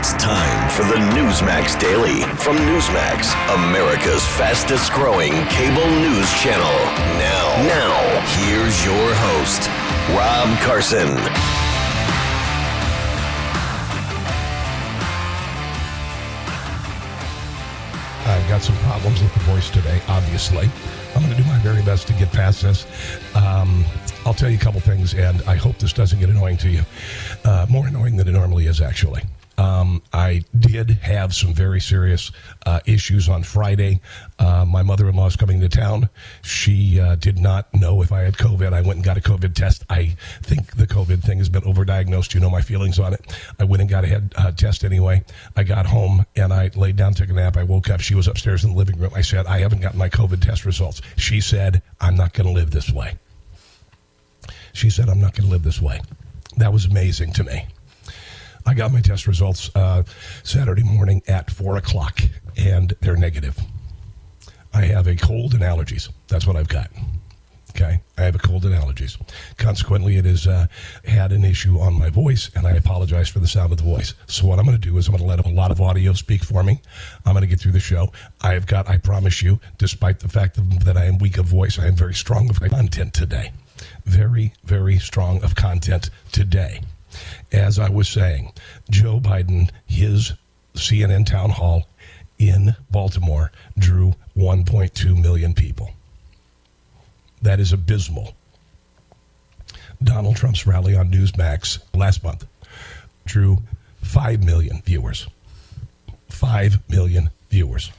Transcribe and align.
It's 0.00 0.14
time 0.14 0.70
for 0.70 0.84
the 0.84 0.98
Newsmax 1.12 1.78
Daily 1.78 2.22
from 2.38 2.56
Newsmax, 2.56 3.34
America's 3.54 4.24
fastest 4.24 4.90
growing 4.94 5.30
cable 5.48 5.86
news 6.00 6.32
channel. 6.40 6.72
Now, 7.20 7.44
now, 7.68 8.20
here's 8.40 8.82
your 8.82 9.14
host, 9.14 9.68
Rob 10.16 10.58
Carson. 10.60 11.10
I've 18.26 18.48
got 18.48 18.62
some 18.62 18.76
problems 18.76 19.20
with 19.20 19.34
the 19.34 19.40
voice 19.40 19.68
today, 19.68 20.00
obviously. 20.08 20.70
I'm 21.14 21.22
going 21.22 21.36
to 21.36 21.42
do 21.42 21.46
my 21.46 21.58
very 21.58 21.82
best 21.82 22.06
to 22.06 22.14
get 22.14 22.32
past 22.32 22.62
this. 22.62 22.86
Um, 23.34 23.84
I'll 24.24 24.32
tell 24.32 24.48
you 24.48 24.56
a 24.56 24.60
couple 24.60 24.80
things, 24.80 25.12
and 25.12 25.42
I 25.42 25.56
hope 25.56 25.76
this 25.76 25.92
doesn't 25.92 26.18
get 26.18 26.30
annoying 26.30 26.56
to 26.56 26.70
you. 26.70 26.84
Uh, 27.44 27.66
more 27.68 27.86
annoying 27.86 28.16
than 28.16 28.28
it 28.28 28.32
normally 28.32 28.64
is, 28.64 28.80
actually. 28.80 29.20
Um, 29.60 30.00
I 30.10 30.42
did 30.58 30.88
have 30.88 31.34
some 31.34 31.52
very 31.52 31.82
serious 31.82 32.32
uh, 32.64 32.80
issues 32.86 33.28
on 33.28 33.42
Friday. 33.42 34.00
Uh, 34.38 34.64
my 34.64 34.82
mother 34.82 35.06
in 35.10 35.16
law 35.16 35.26
is 35.26 35.36
coming 35.36 35.60
to 35.60 35.68
town. 35.68 36.08
She 36.40 36.98
uh, 36.98 37.16
did 37.16 37.38
not 37.38 37.72
know 37.74 38.00
if 38.00 38.10
I 38.10 38.20
had 38.20 38.38
COVID. 38.38 38.72
I 38.72 38.80
went 38.80 38.96
and 38.96 39.04
got 39.04 39.18
a 39.18 39.20
COVID 39.20 39.54
test. 39.54 39.84
I 39.90 40.16
think 40.40 40.76
the 40.76 40.86
COVID 40.86 41.22
thing 41.22 41.36
has 41.38 41.50
been 41.50 41.64
overdiagnosed. 41.64 42.32
You 42.32 42.40
know 42.40 42.48
my 42.48 42.62
feelings 42.62 42.98
on 42.98 43.12
it. 43.12 43.20
I 43.58 43.64
went 43.64 43.82
and 43.82 43.90
got 43.90 44.02
a 44.02 44.06
head 44.06 44.32
uh, 44.34 44.50
test 44.52 44.82
anyway. 44.82 45.22
I 45.54 45.64
got 45.64 45.84
home 45.84 46.24
and 46.36 46.54
I 46.54 46.70
laid 46.74 46.96
down, 46.96 47.12
took 47.12 47.28
a 47.28 47.34
nap. 47.34 47.58
I 47.58 47.64
woke 47.64 47.90
up. 47.90 48.00
She 48.00 48.14
was 48.14 48.28
upstairs 48.28 48.64
in 48.64 48.70
the 48.70 48.76
living 48.76 48.98
room. 48.98 49.12
I 49.14 49.20
said, 49.20 49.44
I 49.44 49.58
haven't 49.58 49.82
gotten 49.82 49.98
my 49.98 50.08
COVID 50.08 50.40
test 50.42 50.64
results. 50.64 51.02
She 51.18 51.42
said, 51.42 51.82
I'm 52.00 52.16
not 52.16 52.32
going 52.32 52.46
to 52.46 52.52
live 52.54 52.70
this 52.70 52.90
way. 52.90 53.18
She 54.72 54.88
said, 54.88 55.10
I'm 55.10 55.20
not 55.20 55.34
going 55.34 55.44
to 55.44 55.52
live 55.52 55.64
this 55.64 55.82
way. 55.82 56.00
That 56.56 56.72
was 56.72 56.86
amazing 56.86 57.34
to 57.34 57.44
me. 57.44 57.66
I 58.66 58.74
got 58.74 58.92
my 58.92 59.00
test 59.00 59.26
results 59.26 59.70
uh, 59.74 60.02
Saturday 60.42 60.82
morning 60.82 61.22
at 61.26 61.50
four 61.50 61.76
o'clock, 61.76 62.20
and 62.56 62.94
they're 63.00 63.16
negative. 63.16 63.58
I 64.72 64.82
have 64.82 65.06
a 65.06 65.16
cold 65.16 65.54
and 65.54 65.62
allergies. 65.62 66.08
That's 66.28 66.46
what 66.46 66.56
I've 66.56 66.68
got. 66.68 66.90
Okay, 67.70 68.00
I 68.18 68.22
have 68.22 68.34
a 68.34 68.38
cold 68.38 68.64
and 68.64 68.74
allergies. 68.74 69.16
Consequently, 69.56 70.16
it 70.16 70.24
has 70.24 70.46
uh, 70.46 70.66
had 71.04 71.30
an 71.30 71.44
issue 71.44 71.78
on 71.78 71.98
my 71.98 72.10
voice, 72.10 72.50
and 72.56 72.66
I 72.66 72.72
apologize 72.72 73.28
for 73.28 73.38
the 73.38 73.46
sound 73.46 73.72
of 73.72 73.78
the 73.78 73.84
voice. 73.84 74.14
So, 74.26 74.46
what 74.46 74.58
I'm 74.58 74.66
going 74.66 74.78
to 74.78 74.88
do 74.88 74.98
is 74.98 75.06
I'm 75.06 75.12
going 75.12 75.22
to 75.22 75.28
let 75.28 75.44
a 75.46 75.48
lot 75.48 75.70
of 75.70 75.80
audio 75.80 76.12
speak 76.12 76.42
for 76.42 76.64
me. 76.64 76.80
I'm 77.24 77.32
going 77.32 77.42
to 77.42 77.46
get 77.46 77.60
through 77.60 77.72
the 77.72 77.80
show. 77.80 78.12
I've 78.40 78.66
got, 78.66 78.88
I 78.88 78.98
promise 78.98 79.40
you, 79.40 79.60
despite 79.78 80.18
the 80.18 80.28
fact 80.28 80.58
that 80.84 80.96
I 80.96 81.04
am 81.04 81.18
weak 81.18 81.38
of 81.38 81.46
voice, 81.46 81.78
I 81.78 81.86
am 81.86 81.94
very 81.94 82.14
strong 82.14 82.50
of 82.50 82.60
content 82.60 83.14
today. 83.14 83.52
Very, 84.04 84.52
very 84.64 84.98
strong 84.98 85.42
of 85.42 85.54
content 85.54 86.10
today 86.32 86.80
as 87.52 87.78
I 87.78 87.88
was 87.88 88.08
saying, 88.08 88.52
Joe 88.90 89.20
Biden, 89.20 89.70
his 89.86 90.32
CNN 90.74 91.26
town 91.26 91.50
hall 91.50 91.88
in 92.38 92.74
Baltimore 92.90 93.52
drew 93.78 94.14
1.2 94.36 95.20
million 95.20 95.54
people. 95.54 95.90
That 97.42 97.60
is 97.60 97.72
abysmal. 97.72 98.34
Donald 100.02 100.36
Trump's 100.36 100.66
rally 100.66 100.96
on 100.96 101.10
Newsmax 101.10 101.78
last 101.94 102.24
month 102.24 102.46
drew 103.26 103.58
5 104.02 104.42
million 104.44 104.82
viewers. 104.84 105.26
5 106.30 106.88
million 106.88 107.30
viewers. 107.50 107.90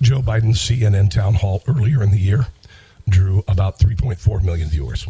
Joe 0.00 0.20
Biden's 0.20 0.58
CNN 0.58 1.10
town 1.10 1.34
hall 1.34 1.62
earlier 1.68 2.02
in 2.02 2.10
the 2.10 2.18
year 2.18 2.46
drew 3.08 3.44
about 3.46 3.78
3.4 3.78 4.42
million 4.42 4.68
viewers. 4.68 5.06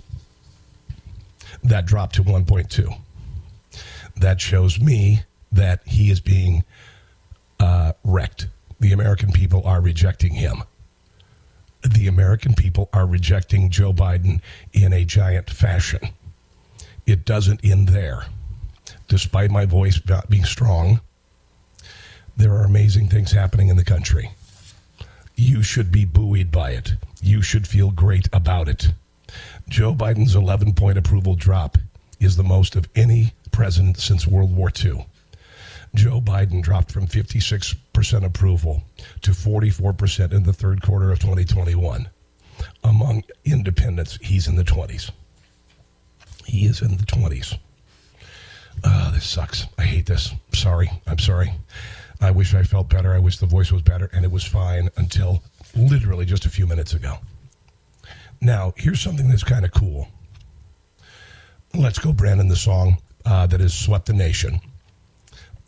That 1.62 1.86
dropped 1.86 2.16
to 2.16 2.24
1.2. 2.24 2.98
That 4.16 4.40
shows 4.40 4.80
me 4.80 5.22
that 5.52 5.86
he 5.86 6.10
is 6.10 6.20
being 6.20 6.64
uh, 7.60 7.92
wrecked. 8.04 8.48
The 8.80 8.92
American 8.92 9.30
people 9.32 9.62
are 9.64 9.80
rejecting 9.80 10.34
him. 10.34 10.62
The 11.82 12.06
American 12.06 12.54
people 12.54 12.88
are 12.92 13.06
rejecting 13.06 13.70
Joe 13.70 13.92
Biden 13.92 14.40
in 14.72 14.92
a 14.92 15.04
giant 15.04 15.50
fashion. 15.50 16.00
It 17.06 17.24
doesn't 17.24 17.64
end 17.64 17.88
there. 17.88 18.26
Despite 19.08 19.50
my 19.50 19.66
voice 19.66 20.00
not 20.08 20.30
being 20.30 20.44
strong, 20.44 21.00
there 22.36 22.52
are 22.52 22.64
amazing 22.64 23.08
things 23.08 23.32
happening 23.32 23.68
in 23.68 23.76
the 23.76 23.84
country. 23.84 24.30
You 25.34 25.62
should 25.62 25.90
be 25.90 26.04
buoyed 26.04 26.50
by 26.50 26.70
it. 26.70 26.94
You 27.20 27.42
should 27.42 27.66
feel 27.66 27.90
great 27.90 28.28
about 28.32 28.68
it. 28.68 28.92
Joe 29.68 29.94
Biden's 29.94 30.34
11 30.34 30.74
point 30.74 30.98
approval 30.98 31.34
drop 31.34 31.78
is 32.20 32.36
the 32.36 32.44
most 32.44 32.76
of 32.76 32.88
any 32.94 33.32
president 33.50 33.98
since 33.98 34.26
World 34.26 34.54
War 34.54 34.70
II. 34.82 35.06
Joe 35.94 36.20
Biden 36.20 36.62
dropped 36.62 36.90
from 36.90 37.06
56% 37.06 38.24
approval 38.24 38.82
to 39.22 39.32
44% 39.32 40.32
in 40.32 40.42
the 40.44 40.52
third 40.52 40.82
quarter 40.82 41.10
of 41.10 41.18
2021. 41.18 42.08
Among 42.84 43.24
independents, 43.44 44.18
he's 44.22 44.46
in 44.46 44.56
the 44.56 44.64
20s. 44.64 45.10
He 46.46 46.66
is 46.66 46.80
in 46.80 46.96
the 46.96 47.04
20s. 47.04 47.58
Oh, 48.84 48.86
ah, 48.86 49.10
this 49.12 49.26
sucks. 49.26 49.66
I 49.78 49.82
hate 49.82 50.06
this. 50.06 50.32
Sorry. 50.54 50.90
I'm 51.06 51.18
sorry. 51.18 51.52
I 52.20 52.30
wish 52.30 52.54
I 52.54 52.62
felt 52.62 52.88
better. 52.88 53.12
I 53.12 53.18
wish 53.18 53.38
the 53.38 53.46
voice 53.46 53.70
was 53.70 53.82
better, 53.82 54.08
and 54.12 54.24
it 54.24 54.30
was 54.30 54.44
fine 54.44 54.88
until 54.96 55.42
literally 55.74 56.24
just 56.24 56.46
a 56.46 56.50
few 56.50 56.66
minutes 56.66 56.94
ago. 56.94 57.18
Now, 58.42 58.74
here's 58.76 59.00
something 59.00 59.28
that's 59.28 59.44
kind 59.44 59.64
of 59.64 59.70
cool. 59.70 60.08
Let's 61.74 62.00
Go 62.00 62.12
Brandon, 62.12 62.48
the 62.48 62.56
song 62.56 62.98
uh, 63.24 63.46
that 63.46 63.60
has 63.60 63.72
swept 63.72 64.06
the 64.06 64.12
nation. 64.12 64.60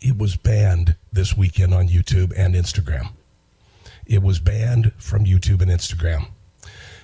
It 0.01 0.17
was 0.17 0.35
banned 0.35 0.97
this 1.13 1.37
weekend 1.37 1.73
on 1.73 1.87
YouTube 1.87 2.33
and 2.35 2.53
Instagram. 2.53 3.13
It 4.05 4.21
was 4.21 4.39
banned 4.39 4.91
from 4.97 5.23
YouTube 5.23 5.61
and 5.61 5.71
Instagram 5.71 6.27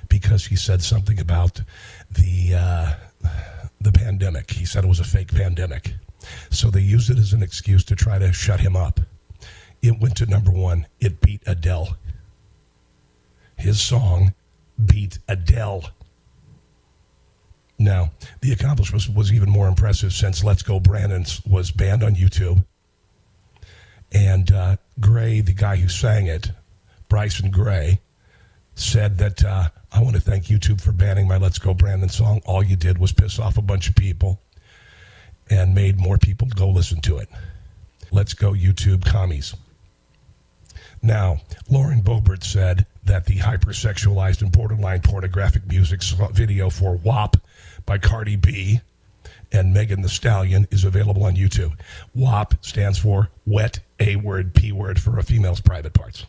because 0.09 0.45
he 0.45 0.57
said 0.57 0.81
something 0.81 1.21
about 1.21 1.61
the 2.11 2.53
uh, 2.53 2.93
the 3.79 3.93
pandemic. 3.93 4.51
He 4.51 4.65
said 4.65 4.83
it 4.83 4.87
was 4.87 4.99
a 4.99 5.05
fake 5.05 5.33
pandemic, 5.33 5.93
so 6.49 6.69
they 6.69 6.81
used 6.81 7.09
it 7.09 7.17
as 7.17 7.31
an 7.31 7.41
excuse 7.41 7.85
to 7.85 7.95
try 7.95 8.19
to 8.19 8.33
shut 8.33 8.59
him 8.59 8.75
up. 8.75 8.99
It 9.81 10.01
went 10.01 10.17
to 10.17 10.25
number 10.25 10.51
one. 10.51 10.85
It 10.99 11.21
beat 11.21 11.41
Adele. 11.47 11.95
His 13.55 13.79
song 13.79 14.33
beat 14.85 15.19
Adele. 15.27 15.83
Now, 17.77 18.11
the 18.41 18.51
accomplishment 18.51 19.15
was 19.15 19.33
even 19.33 19.49
more 19.49 19.67
impressive 19.67 20.13
since 20.13 20.43
Let's 20.43 20.61
Go 20.61 20.79
Brandon 20.79 21.25
was 21.49 21.71
banned 21.71 22.03
on 22.03 22.13
YouTube. 22.13 22.63
And 24.11 24.51
uh, 24.51 24.75
Gray, 24.99 25.41
the 25.41 25.53
guy 25.53 25.77
who 25.77 25.89
sang 25.89 26.27
it, 26.27 26.51
Bryson 27.09 27.49
Gray, 27.49 27.99
said 28.75 29.17
that 29.17 29.43
uh, 29.43 29.69
I 29.91 30.01
want 30.01 30.15
to 30.15 30.21
thank 30.21 30.45
YouTube 30.45 30.79
for 30.79 30.91
banning 30.91 31.27
my 31.27 31.37
Let's 31.37 31.59
Go 31.59 31.73
Brandon 31.73 32.09
song. 32.09 32.41
All 32.45 32.63
you 32.63 32.75
did 32.75 32.97
was 32.97 33.11
piss 33.11 33.39
off 33.39 33.57
a 33.57 33.61
bunch 33.61 33.89
of 33.89 33.95
people 33.95 34.41
and 35.49 35.75
made 35.75 35.99
more 35.99 36.17
people 36.17 36.47
go 36.55 36.69
listen 36.69 37.01
to 37.01 37.17
it. 37.17 37.29
Let's 38.11 38.33
go, 38.33 38.53
YouTube 38.53 39.05
commies. 39.05 39.55
Now, 41.01 41.37
Lauren 41.69 42.01
Boebert 42.01 42.43
said 42.43 42.85
that 43.03 43.25
the 43.25 43.37
hypersexualized 43.37 44.41
and 44.41 44.51
borderline 44.51 45.01
pornographic 45.01 45.67
music 45.67 46.03
video 46.33 46.69
for 46.69 46.95
WAP 46.95 47.37
by 47.85 47.97
Cardi 47.97 48.35
B 48.35 48.81
and 49.51 49.73
Megan 49.73 50.01
Thee 50.01 50.07
Stallion 50.07 50.67
is 50.69 50.83
available 50.83 51.23
on 51.23 51.35
YouTube. 51.35 51.73
WAP 52.13 52.63
stands 52.63 52.99
for 52.99 53.29
wet 53.45 53.79
A 53.99 54.15
word, 54.17 54.53
P 54.53 54.71
word 54.71 55.01
for 55.01 55.17
a 55.17 55.23
female's 55.23 55.61
private 55.61 55.93
parts. 55.93 56.25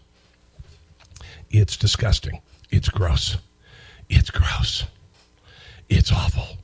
It's 1.50 1.77
disgusting. 1.77 2.41
It's 2.71 2.89
gross. 2.89 3.37
It's 4.09 4.31
gross. 4.31 4.84
It's 5.91 6.10
awful. 6.10 6.56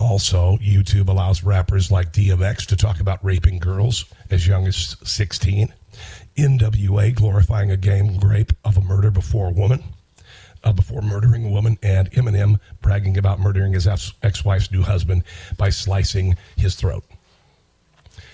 Also, 0.00 0.56
YouTube 0.58 1.08
allows 1.08 1.42
rappers 1.42 1.90
like 1.90 2.12
DMX 2.12 2.64
to 2.66 2.76
talk 2.76 3.00
about 3.00 3.22
raping 3.22 3.58
girls 3.58 4.06
as 4.30 4.46
young 4.46 4.66
as 4.66 4.96
16 5.04 5.74
NWA 6.38 7.14
glorifying 7.14 7.70
a 7.72 7.76
gang 7.76 8.20
rape 8.20 8.52
of 8.64 8.76
a 8.76 8.80
murder 8.80 9.10
before 9.10 9.48
a 9.48 9.52
woman, 9.52 9.82
uh, 10.62 10.72
before 10.72 11.02
murdering 11.02 11.44
a 11.44 11.48
woman, 11.48 11.76
and 11.82 12.10
Eminem 12.12 12.60
bragging 12.80 13.18
about 13.18 13.40
murdering 13.40 13.72
his 13.72 13.86
ex 13.86 14.44
wife's 14.44 14.70
new 14.70 14.82
husband 14.82 15.24
by 15.56 15.68
slicing 15.68 16.36
his 16.56 16.76
throat. 16.76 17.04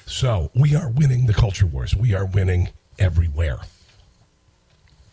So 0.07 0.51
we 0.55 0.77
are 0.77 0.91
winning 0.91 1.27
the 1.27 1.33
culture 1.33 1.67
wars. 1.67 1.97
We 1.97 2.15
are 2.15 2.27
winning 2.27 2.69
everywhere. 2.99 3.61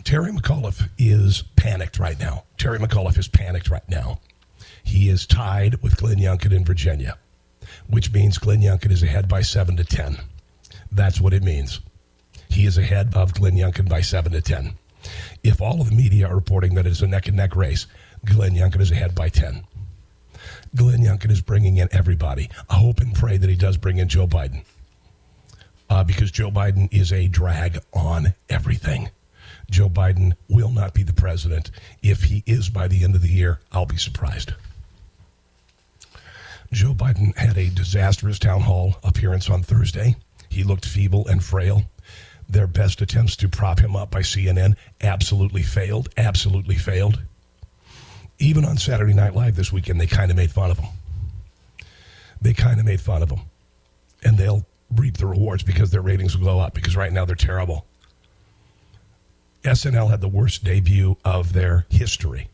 Terry 0.04 0.32
McAuliffe 0.32 0.90
is 0.98 1.44
panicked 1.56 1.98
right 1.98 2.20
now. 2.20 2.44
Terry 2.58 2.80
McAuliffe 2.80 3.18
is 3.18 3.30
panicked 3.30 3.70
right 3.70 3.88
now. 3.88 4.20
He 4.84 5.08
is 5.10 5.26
tied 5.26 5.82
with 5.82 5.96
Glenn 5.96 6.18
Youngkin 6.18 6.52
in 6.52 6.66
Virginia, 6.66 7.18
which 7.88 8.12
means 8.12 8.38
Glenn 8.38 8.62
Youngkin 8.62 8.92
is 8.92 9.04
ahead 9.04 9.30
by 9.30 9.42
seven 9.44 9.78
to 9.78 9.86
ten. 9.86 10.18
That's 10.92 11.22
what 11.22 11.34
it 11.34 11.44
means. 11.44 11.80
He 12.51 12.65
is 12.65 12.77
ahead 12.77 13.15
of 13.15 13.33
Glenn 13.33 13.56
Youngkin 13.56 13.89
by 13.89 14.01
seven 14.01 14.33
to 14.33 14.42
10. 14.42 14.74
If 15.44 15.62
all 15.62 15.81
of 15.81 15.89
the 15.89 15.95
media 15.95 16.27
are 16.27 16.36
reporting 16.36 16.75
that 16.75 16.86
it 16.86 16.92
is 16.92 17.01
a 17.01 17.07
neck 17.07 17.27
and 17.27 17.38
neck 17.38 17.56
race, 17.56 17.88
Glenn 18.25 18.51
Youngkin 18.51 18.81
is 18.81 18.92
ahead 18.92 19.15
by 19.15 19.30
10. 19.30 19.63
Glenn 20.75 21.00
Youngkin 21.00 21.31
is 21.31 21.42
bringing 21.42 21.77
in 21.77 21.89
everybody. 21.92 22.50
I 22.69 22.75
hope 22.75 23.00
and 23.00 23.15
pray 23.15 23.38
that 23.38 23.50
he 23.50 23.56
does 23.56 23.77
bring 23.77 23.98
in 23.98 24.07
Joe 24.07 24.27
Biden. 24.27 24.63
Uh, 25.89 26.03
because 26.03 26.31
Joe 26.31 26.51
Biden 26.51 26.88
is 26.94 27.12
a 27.12 27.27
drag 27.27 27.80
on 27.94 28.33
everything. 28.50 29.09
Joe 29.69 29.89
Biden 29.89 30.33
will 30.50 30.71
not 30.71 30.94
be 30.94 31.04
the 31.04 31.13
president. 31.13 31.71
If 32.01 32.24
he 32.24 32.44
is 32.45 32.69
by 32.69 32.88
the 32.88 33.04
end 33.04 33.15
of 33.15 33.21
the 33.21 33.30
year, 33.30 33.59
I'll 33.71 33.86
be 33.86 33.97
surprised. 33.97 34.54
Joe 36.71 36.94
Biden 36.94 37.36
had 37.36 37.57
a 37.57 37.69
disastrous 37.69 38.39
town 38.39 38.62
hall 38.62 38.95
appearance 39.04 39.50
on 39.50 39.63
Thursday. 39.63 40.15
He 40.47 40.63
looked 40.63 40.86
feeble 40.86 41.27
and 41.27 41.44
frail. 41.44 41.83
Their 42.51 42.68
best 42.68 43.01
attempts 43.01 43.38
to 43.38 43.48
prop 43.48 43.80
him 43.80 43.95
up 43.95 44.12
by 44.12 44.19
CNN 44.19 44.75
absolutely 45.00 45.63
failed, 45.63 46.09
absolutely 46.18 46.75
failed. 46.75 47.21
Even 48.39 48.65
on 48.65 48.77
Saturday 48.77 49.13
Night 49.13 49.33
Live 49.33 49.56
this 49.56 49.71
weekend, 49.71 50.01
they 50.01 50.07
kind 50.07 50.30
of 50.30 50.36
made 50.36 50.51
fun 50.51 50.69
of 50.69 50.77
him. 50.77 50.89
They 52.42 52.53
kind 52.53 52.77
of 52.80 52.86
made 52.86 53.00
fun 53.00 53.24
of 53.24 53.30
him. 53.30 53.42
And 54.24 54.38
they'll 54.38 54.65
reap 54.94 55.15
the 55.18 55.27
rewards 55.27 55.63
because 55.63 55.92
their 55.92 56.01
ratings 56.01 56.38
will 56.38 56.45
go 56.45 56.59
up 56.59 56.74
because 56.74 56.98
right 56.98 57.13
now 57.13 57.24
they're 57.24 57.36
terrible. 57.36 57.86
SNL 59.63 60.09
had 60.09 60.19
the 60.19 60.27
worst 60.27 60.63
debut 60.65 61.15
of 61.24 61.54
their 61.54 61.86
history 61.89 62.50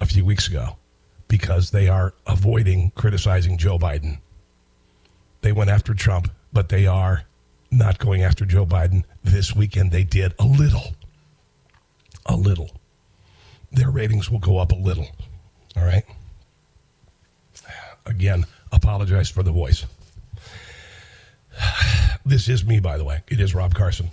a 0.00 0.06
few 0.06 0.24
weeks 0.24 0.46
ago 0.46 0.76
because 1.26 1.70
they 1.70 1.88
are 1.88 2.14
avoiding 2.26 2.92
criticizing 2.94 3.58
Joe 3.58 3.78
Biden. 3.78 4.18
They 5.40 5.50
went 5.50 5.70
after 5.70 5.92
Trump, 5.92 6.30
but 6.52 6.68
they 6.68 6.86
are 6.86 7.24
not 7.72 7.98
going 7.98 8.22
after 8.22 8.44
Joe 8.44 8.66
Biden. 8.66 9.04
This 9.24 9.56
weekend 9.56 9.90
they 9.90 10.04
did 10.04 10.34
a 10.38 10.44
little. 10.44 10.94
A 12.26 12.36
little. 12.36 12.70
Their 13.72 13.90
ratings 13.90 14.30
will 14.30 14.38
go 14.38 14.58
up 14.58 14.72
a 14.72 14.76
little. 14.76 15.08
All 15.76 15.84
right? 15.84 16.04
Again, 18.04 18.44
apologize 18.70 19.30
for 19.30 19.42
the 19.42 19.52
voice. 19.52 19.84
This 22.24 22.48
is 22.48 22.64
me, 22.64 22.78
by 22.78 22.98
the 22.98 23.04
way. 23.04 23.20
It 23.26 23.40
is 23.40 23.52
Rob 23.52 23.74
Carson. 23.74 24.10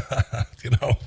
you 0.62 0.68
know, 0.82 0.98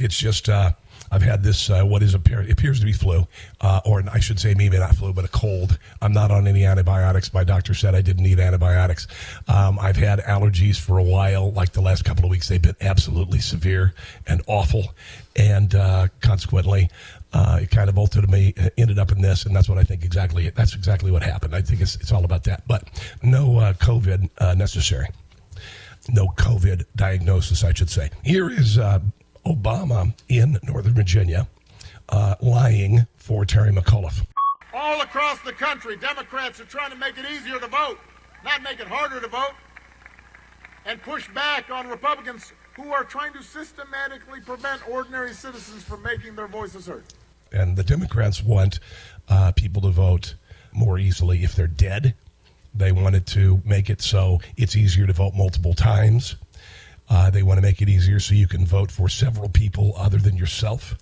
it's 0.00 0.18
just 0.18 0.48
uh, 0.48 0.72
I've 1.10 1.22
had 1.22 1.42
this 1.42 1.70
uh, 1.70 1.84
what 1.84 2.02
is 2.02 2.14
appear 2.14 2.40
appears 2.50 2.80
to 2.80 2.86
be 2.86 2.92
flu, 2.92 3.26
uh, 3.60 3.80
or 3.84 4.02
I 4.12 4.20
should 4.20 4.40
say 4.40 4.54
maybe 4.54 4.78
not 4.78 4.94
flu, 4.96 5.12
but 5.12 5.24
a 5.24 5.28
cold. 5.28 5.78
I'm 6.02 6.12
not 6.12 6.30
on 6.30 6.46
any 6.46 6.64
antibiotics. 6.64 7.32
My 7.32 7.44
doctor 7.44 7.74
said 7.74 7.94
I 7.94 8.02
didn't 8.02 8.22
need 8.22 8.40
antibiotics. 8.40 9.06
Um, 9.48 9.78
I've 9.78 9.96
had 9.96 10.20
allergies 10.20 10.78
for 10.78 10.98
a 10.98 11.02
while. 11.02 11.52
Like 11.52 11.72
the 11.72 11.82
last 11.82 12.04
couple 12.04 12.24
of 12.24 12.30
weeks, 12.30 12.48
they've 12.48 12.60
been 12.60 12.76
absolutely 12.80 13.40
severe 13.40 13.94
and 14.26 14.42
awful, 14.46 14.94
and 15.34 15.74
uh, 15.74 16.08
consequently. 16.20 16.90
Uh, 17.32 17.58
it 17.60 17.70
kind 17.70 17.90
of 17.90 17.98
ultimately 17.98 18.54
ended 18.78 18.98
up 18.98 19.12
in 19.12 19.20
this, 19.20 19.44
and 19.44 19.54
that's 19.54 19.68
what 19.68 19.76
I 19.76 19.84
think 19.84 20.04
exactly. 20.04 20.48
That's 20.48 20.74
exactly 20.74 21.10
what 21.10 21.22
happened. 21.22 21.54
I 21.54 21.60
think 21.60 21.82
it's, 21.82 21.96
it's 21.96 22.10
all 22.10 22.24
about 22.24 22.44
that. 22.44 22.66
But 22.66 22.84
no 23.22 23.58
uh, 23.58 23.72
COVID 23.74 24.30
uh, 24.38 24.54
necessary 24.54 25.08
no 26.08 26.28
COVID 26.36 26.84
diagnosis, 26.94 27.64
I 27.64 27.72
should 27.72 27.90
say. 27.90 28.10
Here 28.24 28.50
is 28.50 28.78
uh, 28.78 29.00
Obama 29.46 30.12
in 30.28 30.58
Northern 30.64 30.94
Virginia 30.94 31.48
uh, 32.08 32.34
lying 32.40 33.06
for 33.16 33.44
Terry 33.44 33.72
McAuliffe. 33.72 34.26
All 34.74 35.00
across 35.00 35.40
the 35.40 35.52
country, 35.52 35.96
Democrats 35.96 36.60
are 36.60 36.64
trying 36.64 36.90
to 36.90 36.96
make 36.96 37.16
it 37.16 37.24
easier 37.30 37.58
to 37.58 37.66
vote, 37.66 37.98
not 38.44 38.62
make 38.62 38.80
it 38.80 38.86
harder 38.86 39.20
to 39.20 39.28
vote, 39.28 39.54
and 40.84 41.00
push 41.02 41.28
back 41.32 41.70
on 41.70 41.88
Republicans 41.88 42.52
who 42.74 42.92
are 42.92 43.04
trying 43.04 43.32
to 43.32 43.42
systematically 43.42 44.40
prevent 44.40 44.86
ordinary 44.88 45.32
citizens 45.32 45.82
from 45.82 46.02
making 46.02 46.36
their 46.36 46.46
voices 46.46 46.86
heard. 46.86 47.04
And 47.52 47.76
the 47.76 47.84
Democrats 47.84 48.42
want 48.42 48.80
uh, 49.28 49.52
people 49.52 49.80
to 49.82 49.90
vote 49.90 50.34
more 50.72 50.98
easily 50.98 51.42
if 51.42 51.54
they're 51.54 51.66
dead. 51.66 52.14
They 52.74 52.92
wanted 52.92 53.26
to 53.28 53.62
make 53.64 53.88
it 53.88 54.02
so 54.02 54.40
it's 54.56 54.76
easier 54.76 55.06
to 55.06 55.12
vote 55.14 55.32
multiple 55.34 55.72
times. 55.72 56.36
Uh, 57.08 57.30
they 57.30 57.42
want 57.42 57.58
to 57.58 57.62
make 57.62 57.80
it 57.80 57.88
easier 57.88 58.18
so 58.18 58.34
you 58.34 58.48
can 58.48 58.66
vote 58.66 58.90
for 58.90 59.08
several 59.08 59.48
people 59.48 59.92
other 59.96 60.18
than 60.18 60.36
yourself. 60.36 60.96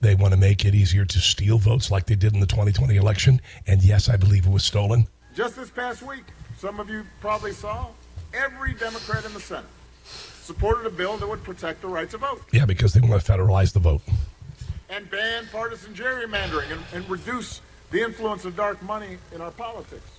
They 0.00 0.14
want 0.14 0.34
to 0.34 0.38
make 0.38 0.64
it 0.64 0.74
easier 0.74 1.04
to 1.04 1.18
steal 1.18 1.58
votes 1.58 1.90
like 1.90 2.06
they 2.06 2.14
did 2.14 2.34
in 2.34 2.40
the 2.40 2.46
2020 2.46 2.96
election. 2.96 3.40
And 3.66 3.82
yes, 3.82 4.08
I 4.08 4.16
believe 4.16 4.46
it 4.46 4.52
was 4.52 4.64
stolen. 4.64 5.06
Just 5.34 5.56
this 5.56 5.70
past 5.70 6.02
week, 6.02 6.24
some 6.58 6.78
of 6.80 6.90
you 6.90 7.04
probably 7.20 7.52
saw, 7.52 7.86
every 8.34 8.74
Democrat 8.74 9.24
in 9.24 9.32
the 9.32 9.40
Senate 9.40 9.64
supported 10.04 10.86
a 10.86 10.90
bill 10.90 11.16
that 11.16 11.28
would 11.28 11.42
protect 11.42 11.82
the 11.82 11.88
right 11.88 12.08
to 12.10 12.18
vote. 12.18 12.42
Yeah, 12.52 12.64
because 12.64 12.92
they 12.92 13.00
want 13.00 13.22
to 13.22 13.32
federalize 13.32 13.72
the 13.72 13.80
vote. 13.80 14.02
And 14.90 15.10
ban 15.10 15.46
partisan 15.52 15.94
gerrymandering 15.94 16.72
and, 16.72 16.80
and 16.94 17.10
reduce 17.10 17.60
the 17.90 18.02
influence 18.02 18.44
of 18.44 18.56
dark 18.56 18.82
money 18.82 19.18
in 19.34 19.40
our 19.40 19.50
politics. 19.50 20.10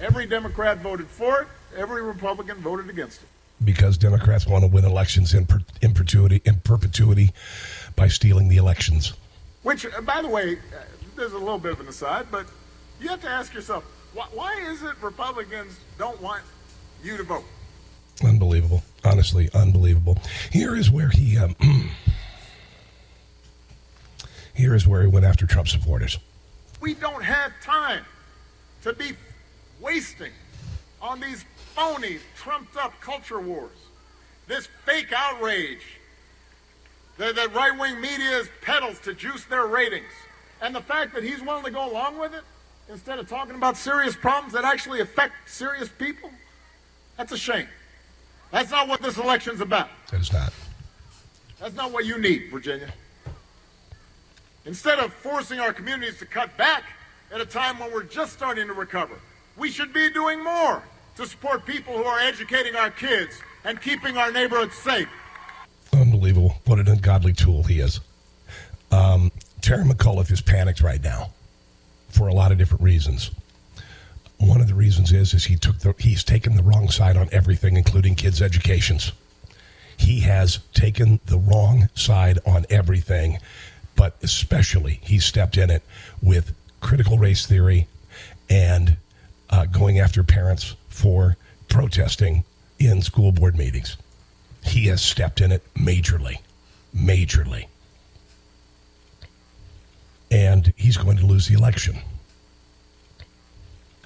Every 0.00 0.26
Democrat 0.26 0.78
voted 0.78 1.06
for 1.06 1.42
it, 1.42 1.48
every 1.76 2.02
Republican 2.02 2.58
voted 2.58 2.88
against 2.88 3.22
it 3.22 3.28
because 3.64 3.98
Democrats 3.98 4.46
want 4.46 4.62
to 4.62 4.68
win 4.68 4.84
elections 4.84 5.34
in, 5.34 5.46
per, 5.46 5.60
in, 5.82 5.92
perpetuity, 5.92 6.40
in 6.44 6.56
perpetuity 6.60 7.30
by 7.96 8.08
stealing 8.08 8.48
the 8.48 8.56
elections. 8.56 9.14
Which, 9.62 9.86
uh, 9.86 10.00
by 10.02 10.22
the 10.22 10.28
way, 10.28 10.54
uh, 10.54 10.82
there's 11.16 11.32
a 11.32 11.38
little 11.38 11.58
bit 11.58 11.72
of 11.72 11.80
an 11.80 11.88
aside, 11.88 12.26
but 12.30 12.46
you 13.00 13.08
have 13.08 13.20
to 13.22 13.28
ask 13.28 13.52
yourself, 13.52 13.84
why, 14.14 14.26
why 14.32 14.54
is 14.70 14.82
it 14.82 14.94
Republicans 15.02 15.78
don't 15.98 16.20
want 16.22 16.42
you 17.02 17.16
to 17.16 17.22
vote? 17.22 17.44
Unbelievable. 18.24 18.82
Honestly, 19.04 19.48
unbelievable. 19.54 20.18
Here 20.50 20.74
is 20.76 20.90
where 20.90 21.08
he. 21.08 21.38
Um, 21.38 21.54
here 24.54 24.74
is 24.74 24.86
where 24.86 25.02
he 25.02 25.08
went 25.08 25.24
after 25.24 25.46
Trump 25.46 25.68
supporters. 25.68 26.18
We 26.80 26.94
don't 26.94 27.22
have 27.22 27.52
time 27.62 28.04
to 28.82 28.92
be 28.92 29.12
wasting 29.80 30.32
on 31.00 31.20
these 31.20 31.44
phony, 31.78 32.18
trumped 32.36 32.76
up 32.76 32.92
culture 33.00 33.40
wars, 33.40 33.70
this 34.48 34.66
fake 34.84 35.12
outrage 35.14 35.98
that 37.18 37.36
the 37.36 37.48
right 37.50 37.78
wing 37.78 38.00
media 38.00 38.42
peddles 38.62 38.98
to 39.00 39.14
juice 39.14 39.44
their 39.44 39.66
ratings, 39.66 40.12
and 40.60 40.74
the 40.74 40.80
fact 40.80 41.14
that 41.14 41.22
he's 41.22 41.40
willing 41.40 41.64
to 41.64 41.70
go 41.70 41.88
along 41.90 42.18
with 42.18 42.34
it 42.34 42.42
instead 42.90 43.18
of 43.20 43.28
talking 43.28 43.54
about 43.54 43.76
serious 43.76 44.16
problems 44.16 44.52
that 44.52 44.64
actually 44.64 45.00
affect 45.00 45.34
serious 45.46 45.88
people, 45.88 46.30
that's 47.16 47.30
a 47.30 47.38
shame. 47.38 47.68
That's 48.50 48.70
not 48.72 48.88
what 48.88 49.00
this 49.00 49.16
election's 49.16 49.60
about. 49.60 49.88
It's 50.12 50.32
not. 50.32 50.52
That's 51.60 51.74
not 51.74 51.92
what 51.92 52.06
you 52.06 52.18
need, 52.18 52.50
Virginia. 52.50 52.92
Instead 54.64 54.98
of 54.98 55.12
forcing 55.12 55.60
our 55.60 55.72
communities 55.72 56.18
to 56.18 56.26
cut 56.26 56.56
back 56.56 56.84
at 57.32 57.40
a 57.40 57.46
time 57.46 57.78
when 57.78 57.92
we're 57.92 58.02
just 58.02 58.32
starting 58.32 58.66
to 58.66 58.72
recover, 58.72 59.14
we 59.56 59.70
should 59.70 59.92
be 59.92 60.10
doing 60.10 60.42
more 60.42 60.82
to 61.18 61.26
support 61.26 61.66
people 61.66 61.96
who 61.96 62.04
are 62.04 62.20
educating 62.20 62.76
our 62.76 62.90
kids 62.90 63.42
and 63.64 63.80
keeping 63.82 64.16
our 64.16 64.30
neighborhoods 64.30 64.74
safe. 64.74 65.08
Unbelievable. 65.92 66.60
What 66.64 66.78
an 66.78 66.86
ungodly 66.86 67.32
tool 67.32 67.64
he 67.64 67.80
is. 67.80 67.98
Um, 68.92 69.32
Terry 69.60 69.84
McAuliffe 69.84 70.30
is 70.30 70.40
panicked 70.40 70.80
right 70.80 71.02
now 71.02 71.30
for 72.08 72.28
a 72.28 72.32
lot 72.32 72.52
of 72.52 72.58
different 72.58 72.84
reasons. 72.84 73.32
One 74.38 74.60
of 74.60 74.68
the 74.68 74.76
reasons 74.76 75.12
is 75.12 75.34
is 75.34 75.44
he 75.46 75.56
took 75.56 75.80
the 75.80 75.92
he's 75.98 76.22
taken 76.22 76.56
the 76.56 76.62
wrong 76.62 76.88
side 76.88 77.16
on 77.16 77.28
everything, 77.32 77.76
including 77.76 78.14
kids' 78.14 78.40
educations. 78.40 79.10
He 79.96 80.20
has 80.20 80.60
taken 80.72 81.18
the 81.26 81.38
wrong 81.38 81.88
side 81.96 82.38
on 82.46 82.64
everything, 82.70 83.38
but 83.96 84.16
especially 84.22 85.00
he 85.02 85.18
stepped 85.18 85.58
in 85.58 85.68
it 85.68 85.82
with 86.22 86.54
critical 86.80 87.18
race 87.18 87.44
theory 87.44 87.88
and 88.48 88.96
uh, 89.50 89.66
going 89.66 89.98
after 89.98 90.22
parents 90.22 90.76
for 90.98 91.36
protesting 91.68 92.44
in 92.78 93.02
school 93.02 93.30
board 93.30 93.56
meetings. 93.56 93.96
He 94.64 94.86
has 94.86 95.00
stepped 95.00 95.40
in 95.40 95.52
it 95.52 95.62
majorly, 95.74 96.38
majorly. 96.94 97.66
And 100.30 100.72
he's 100.76 100.96
going 100.96 101.16
to 101.18 101.26
lose 101.26 101.46
the 101.46 101.54
election. 101.54 101.98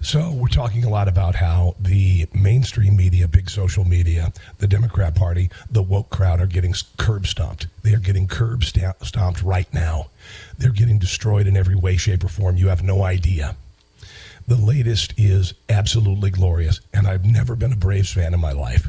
So, 0.02 0.32
we're 0.32 0.48
talking 0.48 0.84
a 0.84 0.90
lot 0.90 1.06
about 1.06 1.36
how 1.36 1.76
the 1.78 2.26
mainstream 2.34 2.96
media, 2.96 3.28
big 3.28 3.48
social 3.48 3.84
media, 3.84 4.32
the 4.58 4.66
Democrat 4.66 5.14
Party, 5.14 5.48
the 5.70 5.82
woke 5.82 6.10
crowd 6.10 6.40
are 6.40 6.46
getting 6.46 6.74
curb 6.96 7.26
stomped. 7.26 7.68
They 7.84 7.94
are 7.94 8.00
getting 8.00 8.26
curb 8.26 8.64
stomped 8.64 9.42
right 9.42 9.72
now. 9.72 10.10
They're 10.58 10.72
getting 10.72 10.98
destroyed 10.98 11.46
in 11.46 11.56
every 11.56 11.76
way, 11.76 11.96
shape, 11.96 12.24
or 12.24 12.28
form. 12.28 12.56
You 12.56 12.66
have 12.66 12.82
no 12.82 13.04
idea. 13.04 13.56
The 14.46 14.56
latest 14.56 15.14
is 15.16 15.54
absolutely 15.68 16.30
glorious, 16.30 16.80
and 16.92 17.06
I've 17.06 17.24
never 17.24 17.54
been 17.56 17.72
a 17.72 17.76
Braves 17.76 18.12
fan 18.12 18.34
in 18.34 18.40
my 18.40 18.52
life. 18.52 18.88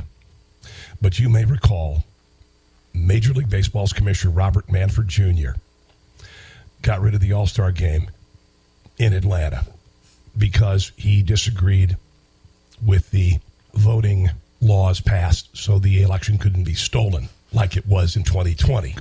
But 1.02 1.20
you 1.20 1.30
may 1.30 1.46
recall 1.46 2.04
Major 2.94 3.34
League 3.34 3.50
Baseball's 3.50 3.94
commissioner, 3.94 4.34
Robert 4.34 4.72
Manfred 4.72 5.08
Jr., 5.08 5.52
got 6.82 7.02
rid 7.02 7.14
of 7.14 7.20
the 7.20 7.34
All 7.34 7.48
Star 7.48 7.72
game 7.72 8.10
in 8.98 9.14
Atlanta 9.14 9.66
because 10.38 10.92
he 10.96 11.22
disagreed 11.22 11.98
with 12.84 13.12
the 13.12 13.40
voting 13.74 14.30
laws 14.62 15.02
passed 15.02 15.56
so 15.56 15.78
the 15.78 16.02
election 16.02 16.38
couldn't 16.38 16.64
be 16.64 16.74
stolen 16.74 17.30
like 17.52 17.78
it 17.78 17.86
was 17.86 18.16
in 18.16 18.24
2020. 18.24 18.96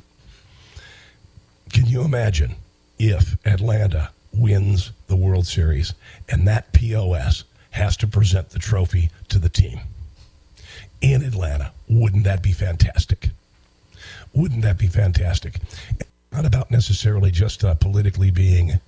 Can 1.72 1.86
you 1.86 2.02
imagine 2.02 2.56
if 2.98 3.36
Atlanta 3.46 4.10
wins 4.32 4.92
the 5.06 5.16
World 5.16 5.46
Series, 5.46 5.94
and 6.28 6.46
that 6.48 6.72
POS 6.72 7.44
has 7.70 7.96
to 7.98 8.06
present 8.06 8.50
the 8.50 8.58
trophy 8.58 9.10
to 9.28 9.38
the 9.38 9.48
team 9.48 9.80
in 11.00 11.22
Atlanta. 11.22 11.72
Wouldn't 11.88 12.24
that 12.24 12.42
be 12.42 12.52
fantastic? 12.52 13.30
Wouldn't 14.34 14.62
that 14.62 14.78
be 14.78 14.86
fantastic? 14.86 15.56
Not 16.32 16.46
about 16.46 16.70
necessarily 16.70 17.30
just 17.30 17.64
uh, 17.64 17.74
politically 17.74 18.30
being 18.30 18.80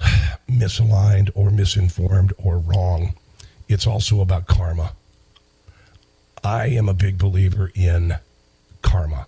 misaligned 0.48 1.30
or 1.34 1.50
misinformed 1.50 2.32
or 2.38 2.58
wrong. 2.58 3.14
It's 3.68 3.86
also 3.86 4.20
about 4.20 4.46
karma. 4.46 4.92
I 6.42 6.66
am 6.66 6.88
a 6.88 6.94
big 6.94 7.18
believer 7.18 7.70
in 7.74 8.16
karma 8.82 9.26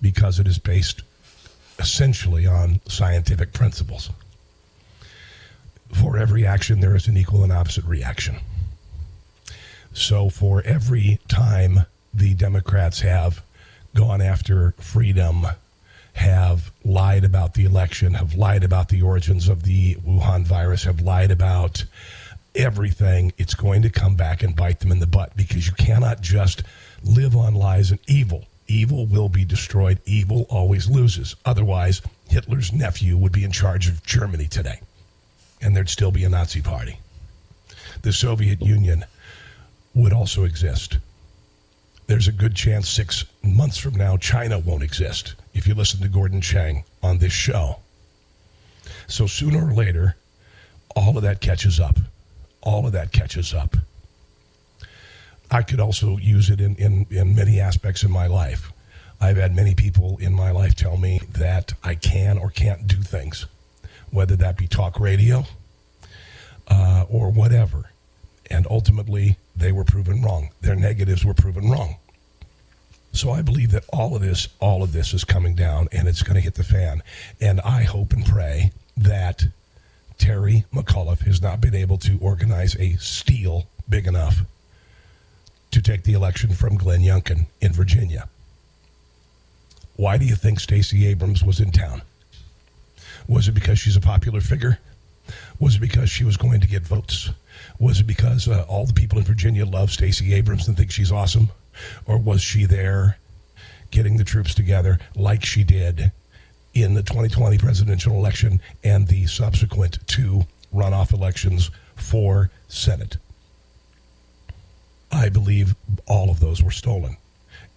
because 0.00 0.38
it 0.38 0.46
is 0.46 0.58
based 0.58 1.02
essentially 1.78 2.46
on 2.46 2.80
scientific 2.88 3.52
principles. 3.52 4.10
For 5.92 6.18
every 6.18 6.46
action, 6.46 6.80
there 6.80 6.96
is 6.96 7.08
an 7.08 7.16
equal 7.16 7.42
and 7.42 7.52
opposite 7.52 7.84
reaction. 7.84 8.36
So, 9.94 10.28
for 10.28 10.62
every 10.64 11.18
time 11.28 11.86
the 12.12 12.34
Democrats 12.34 13.00
have 13.00 13.42
gone 13.94 14.20
after 14.20 14.72
freedom, 14.72 15.46
have 16.12 16.72
lied 16.84 17.24
about 17.24 17.54
the 17.54 17.64
election, 17.64 18.14
have 18.14 18.34
lied 18.34 18.64
about 18.64 18.88
the 18.88 19.00
origins 19.02 19.48
of 19.48 19.62
the 19.62 19.94
Wuhan 19.96 20.44
virus, 20.44 20.84
have 20.84 21.00
lied 21.00 21.30
about 21.30 21.84
everything, 22.54 23.32
it's 23.38 23.54
going 23.54 23.82
to 23.82 23.90
come 23.90 24.16
back 24.16 24.42
and 24.42 24.54
bite 24.56 24.80
them 24.80 24.90
in 24.90 24.98
the 24.98 25.06
butt 25.06 25.36
because 25.36 25.66
you 25.66 25.72
cannot 25.74 26.20
just 26.20 26.62
live 27.04 27.36
on 27.36 27.54
lies 27.54 27.90
and 27.90 28.00
evil. 28.08 28.44
Evil 28.68 29.06
will 29.06 29.28
be 29.28 29.44
destroyed. 29.44 29.98
Evil 30.04 30.46
always 30.50 30.88
loses. 30.88 31.34
Otherwise, 31.44 32.02
Hitler's 32.28 32.72
nephew 32.72 33.16
would 33.16 33.32
be 33.32 33.44
in 33.44 33.50
charge 33.50 33.88
of 33.88 34.02
Germany 34.02 34.46
today, 34.46 34.80
and 35.62 35.74
there'd 35.74 35.88
still 35.88 36.10
be 36.10 36.24
a 36.24 36.28
Nazi 36.28 36.60
party. 36.60 36.98
The 38.02 38.12
Soviet 38.12 38.60
Union 38.60 39.04
would 39.94 40.12
also 40.12 40.44
exist. 40.44 40.98
There's 42.06 42.28
a 42.28 42.32
good 42.32 42.54
chance 42.54 42.88
six 42.88 43.24
months 43.42 43.78
from 43.78 43.94
now, 43.94 44.16
China 44.16 44.58
won't 44.58 44.82
exist 44.82 45.34
if 45.54 45.66
you 45.66 45.74
listen 45.74 46.00
to 46.00 46.08
Gordon 46.08 46.40
Chang 46.40 46.84
on 47.02 47.18
this 47.18 47.32
show. 47.32 47.80
So 49.06 49.26
sooner 49.26 49.68
or 49.68 49.72
later, 49.72 50.16
all 50.94 51.16
of 51.16 51.22
that 51.22 51.40
catches 51.40 51.80
up. 51.80 51.98
All 52.62 52.86
of 52.86 52.92
that 52.92 53.12
catches 53.12 53.54
up. 53.54 53.76
I 55.50 55.62
could 55.62 55.80
also 55.80 56.18
use 56.18 56.50
it 56.50 56.60
in, 56.60 56.76
in, 56.76 57.06
in 57.10 57.34
many 57.34 57.60
aspects 57.60 58.02
of 58.02 58.10
my 58.10 58.26
life. 58.26 58.72
I've 59.20 59.36
had 59.36 59.54
many 59.54 59.74
people 59.74 60.18
in 60.20 60.32
my 60.32 60.50
life 60.50 60.74
tell 60.74 60.96
me 60.96 61.20
that 61.32 61.72
I 61.82 61.94
can 61.94 62.38
or 62.38 62.50
can't 62.50 62.86
do 62.86 62.98
things, 63.02 63.46
whether 64.10 64.36
that 64.36 64.56
be 64.56 64.66
talk 64.66 65.00
radio 65.00 65.44
uh, 66.68 67.04
or 67.08 67.30
whatever. 67.30 67.90
And 68.50 68.66
ultimately, 68.70 69.36
they 69.56 69.72
were 69.72 69.84
proven 69.84 70.22
wrong. 70.22 70.50
Their 70.60 70.76
negatives 70.76 71.24
were 71.24 71.34
proven 71.34 71.70
wrong. 71.70 71.96
So 73.12 73.30
I 73.30 73.42
believe 73.42 73.72
that 73.72 73.84
all 73.92 74.14
of 74.14 74.22
this, 74.22 74.48
all 74.60 74.82
of 74.82 74.92
this 74.92 75.12
is 75.12 75.24
coming 75.24 75.54
down 75.54 75.88
and 75.92 76.06
it's 76.06 76.22
going 76.22 76.36
to 76.36 76.40
hit 76.40 76.54
the 76.54 76.64
fan. 76.64 77.02
And 77.40 77.60
I 77.62 77.82
hope 77.82 78.12
and 78.12 78.24
pray 78.24 78.70
that 78.96 79.44
Terry 80.18 80.64
McAuliffe 80.72 81.22
has 81.22 81.40
not 81.42 81.60
been 81.60 81.74
able 81.74 81.98
to 81.98 82.18
organize 82.20 82.76
a 82.76 82.96
steal 82.96 83.66
big 83.88 84.06
enough 84.06 84.42
to 85.70 85.82
take 85.82 86.04
the 86.04 86.12
election 86.12 86.54
from 86.54 86.76
Glenn 86.76 87.00
Youngkin 87.00 87.46
in 87.60 87.72
Virginia. 87.72 88.28
Why 89.96 90.16
do 90.16 90.24
you 90.24 90.36
think 90.36 90.60
Stacey 90.60 91.06
Abrams 91.06 91.42
was 91.42 91.60
in 91.60 91.72
town? 91.72 92.02
Was 93.26 93.48
it 93.48 93.52
because 93.52 93.78
she's 93.78 93.96
a 93.96 94.00
popular 94.00 94.40
figure? 94.40 94.78
Was 95.58 95.76
it 95.76 95.80
because 95.80 96.08
she 96.08 96.24
was 96.24 96.36
going 96.36 96.60
to 96.60 96.68
get 96.68 96.82
votes? 96.86 97.30
Was 97.78 98.00
it 98.00 98.06
because 98.06 98.48
uh, 98.48 98.64
all 98.68 98.86
the 98.86 98.92
people 98.92 99.18
in 99.18 99.24
Virginia 99.24 99.66
love 99.66 99.90
Stacey 99.90 100.32
Abrams 100.34 100.68
and 100.68 100.76
think 100.76 100.90
she's 100.90 101.12
awesome? 101.12 101.50
Or 102.06 102.18
was 102.18 102.40
she 102.40 102.64
there 102.64 103.18
getting 103.90 104.16
the 104.16 104.24
troops 104.24 104.54
together 104.54 104.98
like 105.14 105.44
she 105.44 105.64
did 105.64 106.12
in 106.74 106.94
the 106.94 107.02
2020 107.02 107.58
presidential 107.58 108.14
election 108.14 108.60
and 108.84 109.08
the 109.08 109.26
subsequent 109.26 109.98
two 110.06 110.42
runoff 110.72 111.12
elections 111.12 111.70
for 111.96 112.50
Senate? 112.68 113.16
I 115.10 115.28
believe 115.28 115.74
all 116.06 116.30
of 116.30 116.40
those 116.40 116.62
were 116.62 116.70
stolen. 116.70 117.16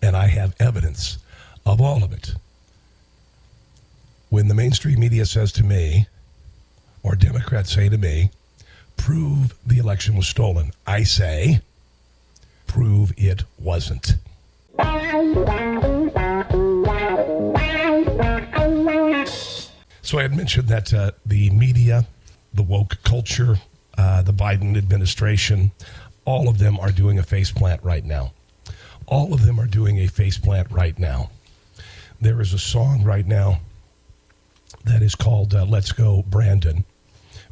And 0.02 0.16
I 0.16 0.28
have 0.28 0.56
evidence 0.60 1.18
of 1.66 1.80
all 1.80 2.04
of 2.04 2.12
it. 2.12 2.34
When 4.30 4.48
the 4.48 4.56
mainstream 4.56 5.00
media 5.00 5.26
says 5.26 5.52
to 5.54 5.64
me, 5.64 6.08
or 7.04 7.16
Democrats 7.16 7.74
say 7.74 7.90
to 7.90 7.98
me, 7.98 8.32
prove 8.98 9.56
the 9.66 9.78
election 9.78 10.16
was 10.16 10.28
stolen, 10.28 10.72
I 10.88 11.04
say, 11.04 11.62
prove 12.68 13.12
it 13.18 13.44
wasn't. 13.60 14.16
So 20.02 20.20
I 20.20 20.24
had 20.24 20.36
mentioned 20.36 20.68
that 20.68 20.94
uh, 20.94 21.12
the 21.26 21.50
media, 21.52 22.06
the 22.54 22.64
woke 22.64 22.98
culture, 23.04 23.56
uh, 23.98 24.22
the 24.22 24.34
Biden 24.34 24.78
administration, 24.78 25.72
all 26.25 26.48
of 26.48 26.60
them 26.60 26.80
are 26.80 26.92
doing 26.92 27.20
a 27.20 27.24
faceplant 27.24 27.84
right 27.84 28.04
now. 28.04 28.34
All 29.08 29.34
of 29.34 29.46
them 29.46 29.60
are 29.60 29.68
doing 29.68 30.00
a 30.00 30.08
faceplant 30.08 30.72
right 30.72 30.98
now. 30.98 31.32
There 32.20 32.40
is 32.40 32.54
a 32.54 32.60
song 32.60 33.04
right 33.04 33.25
now 33.25 33.62
that 34.86 35.01
is 35.01 35.16
called 35.16 35.54
uh, 35.54 35.66
Let's 35.66 35.92
Go 35.92 36.24
Brandon, 36.24 36.86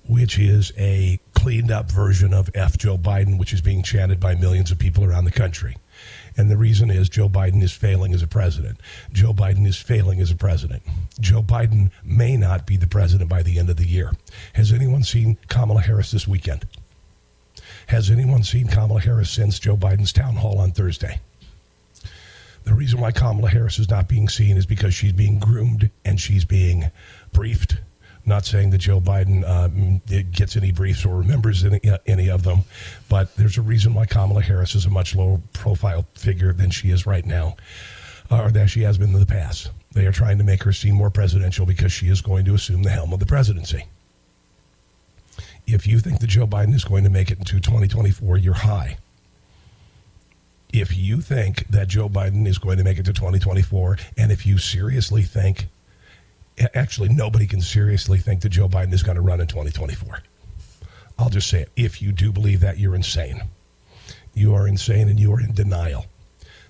which 0.08 0.40
is 0.40 0.72
a 0.78 1.20
cleaned 1.34 1.72
up 1.72 1.92
version 1.92 2.34
of 2.34 2.50
F. 2.54 2.78
Joe 2.78 2.98
Biden, 2.98 3.40
which 3.40 3.54
is 3.54 3.62
being 3.62 3.84
chanted 3.84 4.20
by 4.20 4.36
millions 4.36 4.72
of 4.72 4.80
people 4.80 5.04
around 5.04 5.26
the 5.26 5.32
country. 5.32 5.78
And 6.38 6.50
the 6.50 6.58
reason 6.58 6.90
is 6.90 7.10
Joe 7.10 7.28
Biden 7.28 7.62
is 7.62 7.74
failing 7.74 8.14
as 8.14 8.22
a 8.22 8.28
president. 8.28 8.80
Joe 9.12 9.34
Biden 9.34 9.68
is 9.68 9.78
failing 9.78 10.22
as 10.22 10.32
a 10.32 10.36
president. 10.36 10.84
Joe 11.20 11.42
Biden 11.42 11.92
may 12.04 12.38
not 12.38 12.66
be 12.66 12.78
the 12.78 12.88
president 12.88 13.30
by 13.30 13.44
the 13.44 13.60
end 13.60 13.70
of 13.70 13.78
the 13.78 13.88
year. 13.88 14.14
Has 14.54 14.72
anyone 14.72 15.04
seen 15.04 15.38
Kamala 15.48 15.82
Harris 15.82 16.12
this 16.12 16.28
weekend? 16.28 16.66
Has 17.89 18.12
anyone 18.12 18.43
seen 18.43 18.67
Kamala 18.67 19.01
Harris 19.01 19.31
since 19.31 19.58
Joe 19.58 19.75
Biden's 19.75 20.13
town 20.13 20.36
hall 20.36 20.60
on 20.60 20.72
Thursday? 20.72 21.19
The 22.63 22.75
reason 22.75 23.01
why 23.01 23.12
Kamala 23.12 23.50
Harris 23.50 23.79
is 23.79 23.89
not 23.89 24.08
being 24.08 24.29
seen 24.29 24.58
is 24.58 24.67
because 24.67 24.93
she's 24.93 25.12
being 25.12 25.39
groomed 25.39 25.89
and 26.05 26.19
she's 26.19 26.46
being 26.46 26.91
briefed. 27.34 27.77
Not 28.27 28.46
saying 28.46 28.69
that 28.69 28.77
Joe 28.77 29.01
Biden 29.01 29.43
uh, 29.43 30.22
gets 30.31 30.55
any 30.55 30.72
briefs 30.72 31.03
or 31.03 31.17
remembers 31.17 31.65
any, 31.65 31.79
uh, 31.89 31.98
any 32.05 32.29
of 32.29 32.43
them, 32.43 32.60
but 33.10 33.36
there's 33.38 33.58
a 33.58 33.63
reason 33.63 33.96
why 33.96 34.05
Kamala 34.05 34.43
Harris 34.43 34.75
is 34.75 34.86
a 34.86 34.91
much 34.91 35.15
lower 35.15 35.39
profile 35.53 36.05
figure 36.13 36.53
than 36.53 36.69
she 36.69 36.91
is 36.91 37.08
right 37.08 37.25
now, 37.25 37.58
uh, 38.29 38.43
or 38.43 38.51
that 38.51 38.69
she 38.69 38.81
has 38.84 39.00
been 39.00 39.15
in 39.15 39.19
the 39.19 39.25
past. 39.25 39.72
They 39.93 40.05
are 40.05 40.12
trying 40.12 40.38
to 40.38 40.43
make 40.43 40.62
her 40.62 40.74
seem 40.74 40.93
more 40.93 41.10
presidential 41.10 41.65
because 41.65 41.91
she 41.91 42.08
is 42.08 42.22
going 42.22 42.46
to 42.46 42.53
assume 42.53 42.84
the 42.84 42.91
helm 42.91 43.13
of 43.13 43.19
the 43.19 43.25
presidency 43.25 43.86
if 45.74 45.86
you 45.86 46.00
think 46.00 46.20
that 46.20 46.28
Joe 46.28 46.48
Biden 46.48 46.74
is 46.74 46.84
going 46.84 47.04
to 47.04 47.10
make 47.10 47.30
it 47.32 47.38
into 47.38 47.60
2024, 47.60 48.38
you're 48.38 48.54
high. 48.54 48.98
If 50.72 50.96
you 50.96 51.22
think 51.22 51.68
that 51.68 51.88
Joe 51.88 52.10
Biden 52.10 52.48
is 52.48 52.58
going 52.58 52.78
to 52.78 52.84
make 52.84 52.98
it 52.98 53.06
to 53.06 53.14
2024, 53.14 53.98
and 54.18 54.32
if 54.32 54.46
you 54.46 54.58
seriously 54.58 55.24
think, 55.24 55.68
actually, 56.74 57.10
nobody 57.10 57.48
can 57.48 57.62
seriously 57.62 58.20
think 58.20 58.42
that 58.42 58.50
Joe 58.50 58.68
Biden 58.68 58.94
is 58.94 59.04
going 59.04 59.16
to 59.16 59.22
run 59.22 59.42
in 59.42 59.48
2024. 59.48 60.22
I'll 61.18 61.30
just 61.30 61.50
say 61.50 61.62
it. 61.62 61.72
If 61.76 62.02
you 62.02 62.12
do 62.12 62.32
believe 62.32 62.62
that, 62.62 62.78
you're 62.78 62.96
insane. 62.96 63.42
You 64.34 64.54
are 64.54 64.68
insane 64.68 65.10
and 65.10 65.20
you 65.20 65.34
are 65.34 65.42
in 65.42 65.54
denial. 65.54 66.06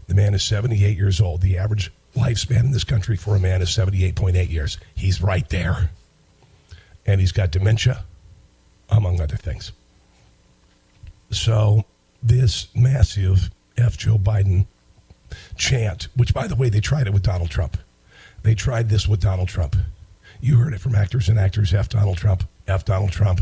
The 0.07 0.15
man 0.15 0.33
is 0.33 0.43
78 0.43 0.97
years 0.97 1.21
old. 1.21 1.41
The 1.41 1.57
average 1.57 1.91
lifespan 2.15 2.61
in 2.61 2.71
this 2.71 2.83
country 2.83 3.15
for 3.15 3.35
a 3.35 3.39
man 3.39 3.61
is 3.61 3.69
78.8 3.69 4.49
years. 4.49 4.77
He's 4.95 5.21
right 5.21 5.47
there. 5.49 5.91
And 7.05 7.19
he's 7.19 7.31
got 7.31 7.51
dementia 7.51 8.05
among 8.91 9.21
other 9.21 9.35
things. 9.35 9.71
So, 11.31 11.85
this 12.23 12.67
massive 12.75 13.51
F. 13.77 13.97
Joe 13.97 14.17
Biden 14.17 14.65
chant, 15.55 16.07
which, 16.15 16.33
by 16.33 16.47
the 16.47 16.55
way, 16.55 16.69
they 16.69 16.79
tried 16.79 17.07
it 17.07 17.13
with 17.13 17.23
Donald 17.23 17.49
Trump. 17.49 17.77
They 18.43 18.55
tried 18.55 18.89
this 18.89 19.07
with 19.07 19.21
Donald 19.21 19.47
Trump. 19.47 19.75
You 20.41 20.57
heard 20.57 20.73
it 20.73 20.81
from 20.81 20.95
actors 20.95 21.29
and 21.29 21.37
actors 21.37 21.73
F. 21.73 21.89
Donald 21.89 22.17
Trump, 22.17 22.43
F. 22.67 22.85
Donald 22.85 23.11
Trump, 23.11 23.41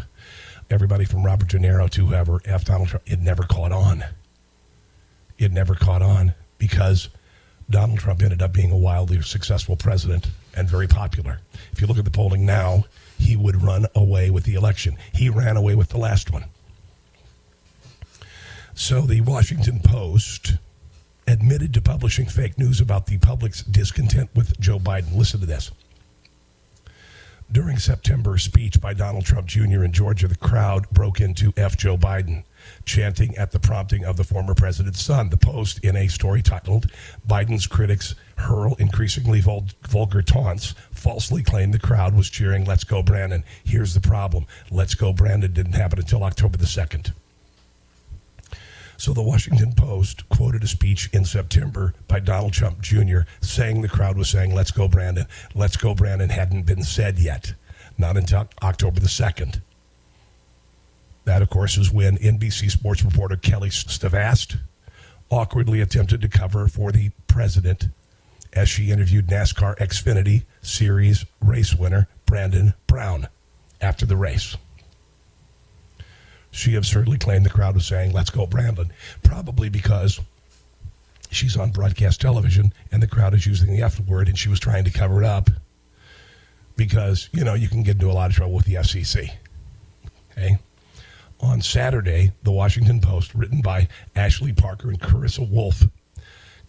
everybody 0.69 1.05
from 1.05 1.23
Robert 1.23 1.49
De 1.49 1.59
Niro 1.59 1.89
to 1.91 2.07
whoever, 2.07 2.41
F. 2.45 2.65
Donald 2.65 2.89
Trump. 2.89 3.03
It 3.05 3.19
never 3.19 3.43
caught 3.43 3.71
on. 3.71 4.03
It 5.37 5.51
never 5.51 5.75
caught 5.75 6.01
on 6.01 6.33
because 6.57 7.09
Donald 7.69 7.99
Trump 7.99 8.23
ended 8.23 8.41
up 8.41 8.53
being 8.53 8.71
a 8.71 8.77
wildly 8.77 9.21
successful 9.21 9.75
president 9.75 10.27
and 10.55 10.67
very 10.67 10.87
popular. 10.87 11.39
If 11.71 11.81
you 11.81 11.87
look 11.87 11.99
at 11.99 12.05
the 12.05 12.11
polling 12.11 12.45
now, 12.45 12.85
he 13.17 13.35
would 13.35 13.61
run 13.61 13.85
away 13.95 14.29
with 14.29 14.43
the 14.43 14.55
election. 14.55 14.97
He 15.13 15.29
ran 15.29 15.57
away 15.57 15.75
with 15.75 15.89
the 15.89 15.97
last 15.97 16.31
one. 16.31 16.45
So 18.73 19.01
the 19.01 19.21
Washington 19.21 19.79
Post 19.79 20.53
admitted 21.27 21.73
to 21.73 21.81
publishing 21.81 22.25
fake 22.25 22.57
news 22.57 22.79
about 22.79 23.07
the 23.07 23.17
public's 23.17 23.63
discontent 23.63 24.29
with 24.35 24.59
Joe 24.59 24.79
Biden. 24.79 25.15
Listen 25.15 25.39
to 25.41 25.45
this. 25.45 25.71
During 27.51 27.77
September's 27.77 28.43
speech 28.43 28.81
by 28.81 28.93
Donald 28.93 29.25
Trump 29.25 29.47
Jr. 29.47 29.83
in 29.83 29.93
Georgia, 29.93 30.27
the 30.27 30.35
crowd 30.35 30.89
broke 30.89 31.21
into 31.21 31.53
F. 31.55 31.77
Joe 31.77 31.97
Biden, 31.97 32.43
chanting 32.83 33.37
at 33.37 33.51
the 33.51 33.59
prompting 33.59 34.03
of 34.03 34.17
the 34.17 34.25
former 34.25 34.53
president's 34.53 35.01
son. 35.01 35.29
The 35.29 35.37
Post, 35.37 35.79
in 35.83 35.95
a 35.95 36.07
story 36.07 36.41
titled 36.41 36.91
Biden's 37.25 37.65
Critics 37.65 38.15
Hurl 38.37 38.75
Increasingly 38.75 39.41
vul- 39.41 39.67
Vulgar 39.87 40.21
Taunts, 40.21 40.75
falsely 40.91 41.43
claimed 41.43 41.73
the 41.73 41.79
crowd 41.79 42.15
was 42.15 42.29
cheering 42.29 42.65
Let's 42.65 42.83
Go 42.83 43.01
Brandon. 43.01 43.43
Here's 43.63 43.93
the 43.93 44.01
problem 44.01 44.45
Let's 44.71 44.95
Go 44.95 45.11
Brandon 45.11 45.51
didn't 45.51 45.73
happen 45.73 45.99
until 45.99 46.23
October 46.23 46.57
the 46.57 46.65
2nd. 46.65 47.11
So 48.95 49.13
the 49.13 49.21
Washington 49.21 49.73
Post 49.73 50.27
quoted 50.29 50.63
a 50.63 50.67
speech 50.67 51.09
in 51.13 51.23
September 51.23 51.93
by 52.07 52.19
Donald 52.19 52.53
Trump 52.53 52.81
Jr. 52.81 53.21
saying 53.41 53.81
the 53.81 53.89
crowd 53.89 54.17
was 54.17 54.29
saying, 54.29 54.53
Let's 54.55 54.71
go, 54.71 54.87
Brandon. 54.87 55.27
Let's 55.53 55.77
go, 55.77 55.93
Brandon 55.93 56.29
hadn't 56.29 56.65
been 56.65 56.83
said 56.83 57.19
yet, 57.19 57.53
not 57.97 58.17
until 58.17 58.49
October 58.63 58.99
the 58.99 59.07
2nd. 59.07 59.61
That, 61.25 61.41
of 61.41 61.49
course, 61.49 61.77
is 61.77 61.91
when 61.91 62.17
NBC 62.17 62.71
sports 62.71 63.03
reporter 63.03 63.35
Kelli 63.35 63.69
Stavast 63.69 64.57
awkwardly 65.29 65.81
attempted 65.81 66.21
to 66.21 66.29
cover 66.29 66.67
for 66.67 66.91
the 66.91 67.11
president 67.27 67.89
as 68.57 68.67
she 68.67 68.91
interviewed 68.91 69.27
NASCAR 69.27 69.77
Xfinity 69.77 70.43
Series 70.61 71.25
race 71.41 71.75
winner 71.75 72.07
Brandon 72.25 72.73
Brown 72.87 73.27
after 73.79 74.05
the 74.05 74.17
race. 74.17 74.57
She 76.49 76.73
absurdly 76.75 77.19
claimed 77.19 77.45
the 77.45 77.51
crowd 77.51 77.75
was 77.75 77.85
saying, 77.85 78.13
Let's 78.13 78.31
go, 78.31 78.47
Brandon, 78.47 78.91
probably 79.23 79.69
because 79.69 80.19
she's 81.29 81.55
on 81.55 81.69
broadcast 81.69 82.19
television 82.19 82.73
and 82.91 83.01
the 83.01 83.07
crowd 83.07 83.35
is 83.35 83.45
using 83.45 83.71
the 83.71 83.83
F 83.83 83.99
word 83.99 84.27
and 84.27 84.37
she 84.37 84.49
was 84.49 84.59
trying 84.59 84.85
to 84.85 84.91
cover 84.91 85.21
it 85.21 85.25
up 85.25 85.51
because, 86.75 87.29
you 87.31 87.43
know, 87.43 87.53
you 87.53 87.69
can 87.69 87.83
get 87.83 87.95
into 87.95 88.09
a 88.09 88.13
lot 88.13 88.31
of 88.31 88.35
trouble 88.35 88.55
with 88.55 88.65
the 88.65 88.75
FCC. 88.75 89.29
Okay. 90.31 90.57
On 91.41 91.61
Saturday, 91.61 92.31
the 92.41 92.51
Washington 92.51 93.01
Post, 93.01 93.35
written 93.35 93.61
by 93.61 93.87
Ashley 94.15 94.51
Parker 94.51 94.89
and 94.89 94.99
Carissa 94.99 95.47
Wolf, 95.47 95.83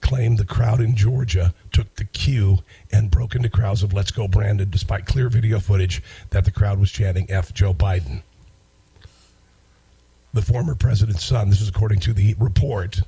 claimed 0.01 0.39
the 0.39 0.45
crowd 0.45 0.81
in 0.81 0.95
Georgia 0.97 1.55
took 1.73 1.95
the 1.97 2.05
cue 2.05 2.59
and 2.93 3.11
broke 3.11 3.35
into 3.35 3.49
crowds 3.49 3.83
of 3.83 3.93
Let's 3.93 4.11
Go 4.11 4.29
Brandon, 4.29 4.71
despite 4.71 5.07
clear 5.07 5.29
video 5.29 5.61
footage 5.61 6.03
that 6.31 6.45
the 6.45 6.51
crowd 6.51 6.79
was 6.79 6.91
chanting 6.91 7.31
F 7.31 7.53
Joe 7.53 7.75
Biden 7.75 8.23
the 10.33 10.43
former 10.43 10.75
president's 10.75 11.25
son. 11.25 11.51
This 11.51 11.61
is 11.61 11.69
according 11.69 12.01
to 12.01 12.13
the 12.13 12.35
report. 12.39 13.01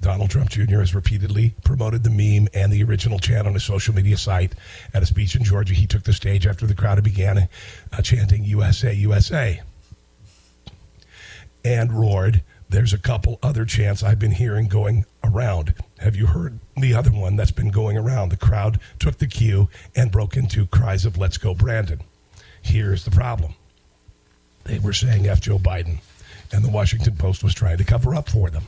Donald 0.00 0.30
Trump 0.30 0.50
Jr. 0.50 0.80
has 0.80 0.96
repeatedly 0.96 1.54
promoted 1.64 2.02
the 2.02 2.10
meme 2.10 2.48
and 2.54 2.72
the 2.72 2.82
original 2.82 3.20
chant 3.20 3.46
on 3.46 3.54
his 3.54 3.62
social 3.62 3.94
media 3.94 4.16
site. 4.16 4.54
At 4.92 5.02
a 5.02 5.06
speech 5.06 5.36
in 5.36 5.44
Georgia, 5.44 5.74
he 5.74 5.86
took 5.86 6.02
the 6.02 6.12
stage 6.12 6.44
after 6.46 6.66
the 6.66 6.74
crowd 6.74 7.02
began 7.04 7.48
uh, 7.92 8.02
chanting 8.02 8.42
USA, 8.44 8.92
USA, 8.92 9.60
and 11.64 11.92
roared. 11.92 12.42
There's 12.72 12.94
a 12.94 12.98
couple 12.98 13.38
other 13.42 13.66
chants 13.66 14.02
I've 14.02 14.18
been 14.18 14.30
hearing 14.30 14.66
going 14.66 15.04
around. 15.22 15.74
Have 15.98 16.16
you 16.16 16.24
heard 16.24 16.58
the 16.74 16.94
other 16.94 17.10
one 17.10 17.36
that's 17.36 17.50
been 17.50 17.68
going 17.68 17.98
around? 17.98 18.30
The 18.30 18.38
crowd 18.38 18.80
took 18.98 19.18
the 19.18 19.26
cue 19.26 19.68
and 19.94 20.10
broke 20.10 20.38
into 20.38 20.66
cries 20.66 21.04
of 21.04 21.18
Let's 21.18 21.36
Go 21.36 21.52
Brandon. 21.52 22.00
Here's 22.62 23.04
the 23.04 23.10
problem 23.10 23.56
they 24.64 24.78
were 24.78 24.94
saying 24.94 25.26
F. 25.26 25.42
Joe 25.42 25.58
Biden 25.58 25.98
and 26.50 26.64
the 26.64 26.70
Washington 26.70 27.14
Post 27.14 27.44
was 27.44 27.52
trying 27.52 27.76
to 27.76 27.84
cover 27.84 28.14
up 28.14 28.30
for 28.30 28.48
them. 28.48 28.64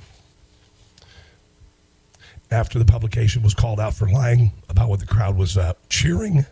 After 2.50 2.78
the 2.78 2.84
publication 2.84 3.42
was 3.42 3.54
called 3.54 3.80
out 3.80 3.94
for 3.94 4.06
lying 4.06 4.52
about 4.68 4.90
what 4.90 5.00
the 5.00 5.06
crowd 5.06 5.34
was 5.34 5.56
uh, 5.56 5.72
cheering 5.88 6.44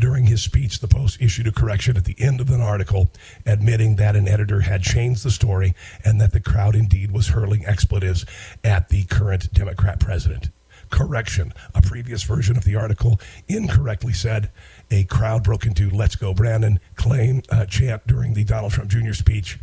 during 0.00 0.26
his 0.26 0.42
speech, 0.42 0.80
the 0.80 0.88
Post 0.88 1.20
issued 1.20 1.46
a 1.46 1.52
correction 1.52 1.96
at 1.96 2.04
the 2.04 2.16
end 2.18 2.40
of 2.40 2.50
an 2.50 2.60
article 2.60 3.10
admitting 3.46 3.96
that 3.96 4.16
an 4.16 4.26
editor 4.26 4.60
had 4.60 4.82
changed 4.82 5.24
the 5.24 5.30
story 5.30 5.74
and 6.04 6.20
that 6.20 6.32
the 6.32 6.40
crowd 6.40 6.74
indeed 6.74 7.10
was 7.10 7.28
hurling 7.28 7.64
expletives 7.64 8.24
at 8.64 8.88
the 8.88 9.04
current 9.04 9.52
Democrat 9.52 10.00
president. 10.00 10.48
Correction. 10.90 11.52
A 11.74 11.82
previous 11.82 12.24
version 12.24 12.56
of 12.56 12.64
the 12.64 12.74
article 12.74 13.20
incorrectly 13.46 14.12
said 14.12 14.50
a 14.90 15.04
crowd 15.04 15.44
broke 15.44 15.64
into 15.64 15.88
Let's 15.88 16.16
Go 16.16 16.34
Brandon 16.34 16.80
claim 16.96 17.42
uh, 17.50 17.66
chant 17.66 18.06
during 18.06 18.34
the 18.34 18.42
Donald 18.42 18.72
Trump 18.72 18.90
Jr. 18.90 19.12
speech 19.12 19.58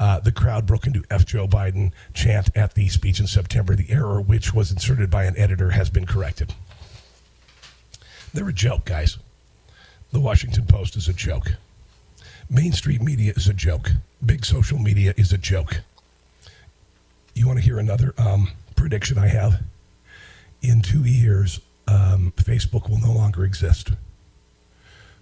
uh, 0.00 0.18
the 0.18 0.32
crowd 0.32 0.66
broke 0.66 0.86
into 0.86 1.04
F. 1.10 1.26
Joe 1.26 1.46
Biden 1.46 1.92
chant 2.14 2.48
at 2.56 2.72
the 2.74 2.88
speech 2.88 3.20
in 3.20 3.26
September. 3.26 3.76
The 3.76 3.90
error, 3.90 4.20
which 4.20 4.54
was 4.54 4.72
inserted 4.72 5.10
by 5.10 5.24
an 5.24 5.38
editor, 5.38 5.70
has 5.70 5.90
been 5.90 6.06
corrected. 6.06 6.54
They're 8.32 8.48
a 8.48 8.52
joke, 8.52 8.86
guys. 8.86 9.18
The 10.12 10.20
Washington 10.20 10.66
Post 10.66 10.96
is 10.96 11.08
a 11.08 11.12
joke. 11.12 11.52
Main 12.48 12.72
Street 12.72 13.00
media 13.00 13.32
is 13.36 13.46
a 13.46 13.54
joke. 13.54 13.92
Big 14.24 14.44
social 14.44 14.78
media 14.78 15.14
is 15.16 15.32
a 15.32 15.38
joke. 15.38 15.82
You 17.32 17.46
want 17.46 17.60
to 17.60 17.64
hear 17.64 17.78
another 17.78 18.12
um, 18.18 18.50
prediction 18.74 19.18
I 19.18 19.28
have? 19.28 19.62
In 20.62 20.82
two 20.82 21.04
years, 21.04 21.60
um, 21.86 22.32
Facebook 22.36 22.90
will 22.90 22.98
no 22.98 23.12
longer 23.12 23.44
exist. 23.44 23.92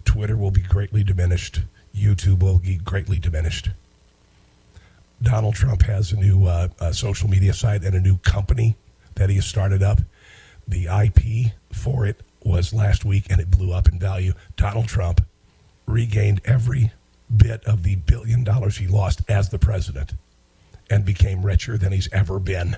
Twitter 0.05 0.35
will 0.35 0.49
be 0.49 0.61
greatly 0.61 1.03
diminished. 1.03 1.61
YouTube 1.95 2.41
will 2.41 2.57
be 2.57 2.77
greatly 2.77 3.19
diminished. 3.19 3.69
Donald 5.21 5.53
Trump 5.53 5.83
has 5.83 6.11
a 6.11 6.15
new 6.15 6.47
uh, 6.47 6.67
social 6.93 7.29
media 7.29 7.53
site 7.53 7.83
and 7.83 7.93
a 7.93 7.99
new 7.99 8.17
company 8.17 8.75
that 9.15 9.29
he 9.29 9.35
has 9.35 9.45
started 9.45 9.83
up. 9.83 9.99
The 10.67 10.85
IP 10.85 11.51
for 11.71 12.07
it 12.07 12.21
was 12.43 12.73
last 12.73 13.05
week 13.05 13.25
and 13.29 13.39
it 13.39 13.51
blew 13.51 13.71
up 13.73 13.87
in 13.87 13.99
value. 13.99 14.33
Donald 14.55 14.87
Trump 14.87 15.25
regained 15.85 16.41
every 16.45 16.91
bit 17.35 17.63
of 17.65 17.83
the 17.83 17.95
billion 17.95 18.43
dollars 18.43 18.77
he 18.77 18.87
lost 18.87 19.21
as 19.29 19.49
the 19.49 19.59
president 19.59 20.13
and 20.89 21.05
became 21.05 21.45
richer 21.45 21.77
than 21.77 21.91
he's 21.91 22.11
ever 22.11 22.39
been. 22.39 22.77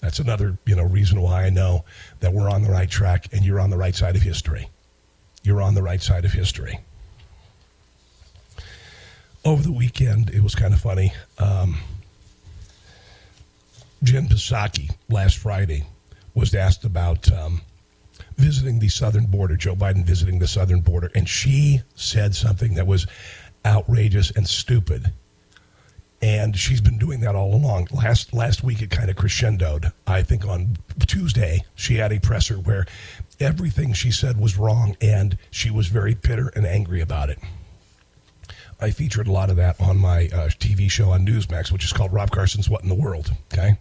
That's 0.00 0.18
another, 0.18 0.58
you 0.66 0.76
know, 0.76 0.84
reason 0.84 1.20
why 1.20 1.44
I 1.44 1.50
know 1.50 1.84
that 2.20 2.32
we're 2.32 2.50
on 2.50 2.62
the 2.62 2.70
right 2.70 2.90
track 2.90 3.28
and 3.32 3.44
you're 3.44 3.60
on 3.60 3.70
the 3.70 3.78
right 3.78 3.94
side 3.94 4.16
of 4.16 4.22
history. 4.22 4.68
You're 5.42 5.62
on 5.62 5.74
the 5.74 5.82
right 5.82 6.02
side 6.02 6.24
of 6.24 6.32
history 6.32 6.80
over 9.46 9.62
the 9.62 9.72
weekend, 9.72 10.30
it 10.30 10.42
was 10.42 10.56
kind 10.56 10.74
of 10.74 10.80
funny. 10.80 11.12
Um, 11.38 11.78
Jen 14.02 14.26
Psaki 14.26 14.92
last 15.08 15.38
Friday 15.38 15.84
was 16.34 16.52
asked 16.52 16.84
about 16.84 17.30
um, 17.32 17.62
visiting 18.36 18.78
the 18.78 18.88
southern 18.88 19.26
border, 19.26 19.56
Joe 19.56 19.74
Biden 19.74 20.04
visiting 20.04 20.38
the 20.38 20.46
southern 20.46 20.80
border, 20.80 21.10
and 21.14 21.28
she 21.28 21.82
said 21.94 22.34
something 22.34 22.74
that 22.74 22.86
was 22.86 23.06
outrageous 23.64 24.30
and 24.30 24.46
stupid. 24.46 25.12
And 26.22 26.56
she's 26.56 26.80
been 26.80 26.98
doing 26.98 27.20
that 27.20 27.34
all 27.34 27.54
along. 27.54 27.88
Last 27.92 28.32
last 28.32 28.64
week, 28.64 28.80
it 28.80 28.90
kind 28.90 29.10
of 29.10 29.16
crescendoed. 29.16 29.92
I 30.06 30.22
think 30.22 30.46
on 30.46 30.78
Tuesday, 31.06 31.64
she 31.74 31.96
had 31.96 32.10
a 32.10 32.20
presser 32.20 32.56
where 32.56 32.86
everything 33.38 33.92
she 33.92 34.10
said 34.10 34.40
was 34.40 34.56
wrong, 34.56 34.96
and 35.00 35.36
she 35.50 35.70
was 35.70 35.88
very 35.88 36.14
bitter 36.14 36.50
and 36.56 36.66
angry 36.66 37.00
about 37.00 37.28
it. 37.28 37.38
I 38.80 38.90
featured 38.90 39.26
a 39.26 39.32
lot 39.32 39.50
of 39.50 39.56
that 39.56 39.80
on 39.80 39.98
my 39.98 40.26
uh, 40.26 40.48
TV 40.48 40.90
show 40.90 41.10
on 41.10 41.26
Newsmax, 41.26 41.70
which 41.72 41.84
is 41.84 41.92
called 41.92 42.12
Rob 42.12 42.30
Carson's 42.30 42.68
What 42.68 42.82
in 42.82 42.88
the 42.88 42.94
World. 42.94 43.32
Okay. 43.52 43.76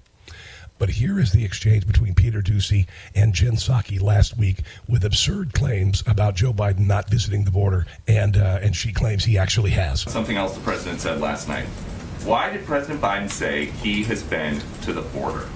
But 0.78 0.90
here 0.90 1.20
is 1.20 1.32
the 1.32 1.46
exchange 1.46 1.88
between 1.88 2.16
Peter 2.16 2.42
Doocy 2.42 2.88
and 3.16 3.34
Jen 3.34 3.54
Psaki 3.54 4.02
last 4.02 4.38
week 4.38 4.64
with 4.90 5.06
absurd 5.06 5.54
claims 5.54 6.04
about 6.06 6.36
Joe 6.36 6.52
Biden 6.54 6.88
not 6.88 7.10
visiting 7.10 7.46
the 7.46 7.52
border, 7.52 7.86
and 8.08 8.36
uh, 8.36 8.60
and 8.62 8.76
she 8.76 8.92
claims 8.92 9.24
he 9.24 9.38
actually 9.38 9.72
has. 9.72 10.02
Something 10.02 10.38
else 10.38 10.54
the 10.54 10.62
president 10.62 11.00
said 11.00 11.22
last 11.22 11.48
night. 11.48 11.66
Why 12.26 12.50
did 12.50 12.66
President 12.66 13.02
Biden 13.02 13.30
say 13.30 13.66
he 13.66 14.04
has 14.06 14.24
been 14.24 14.62
to 14.82 14.94
the 14.94 15.04
border? 15.04 15.48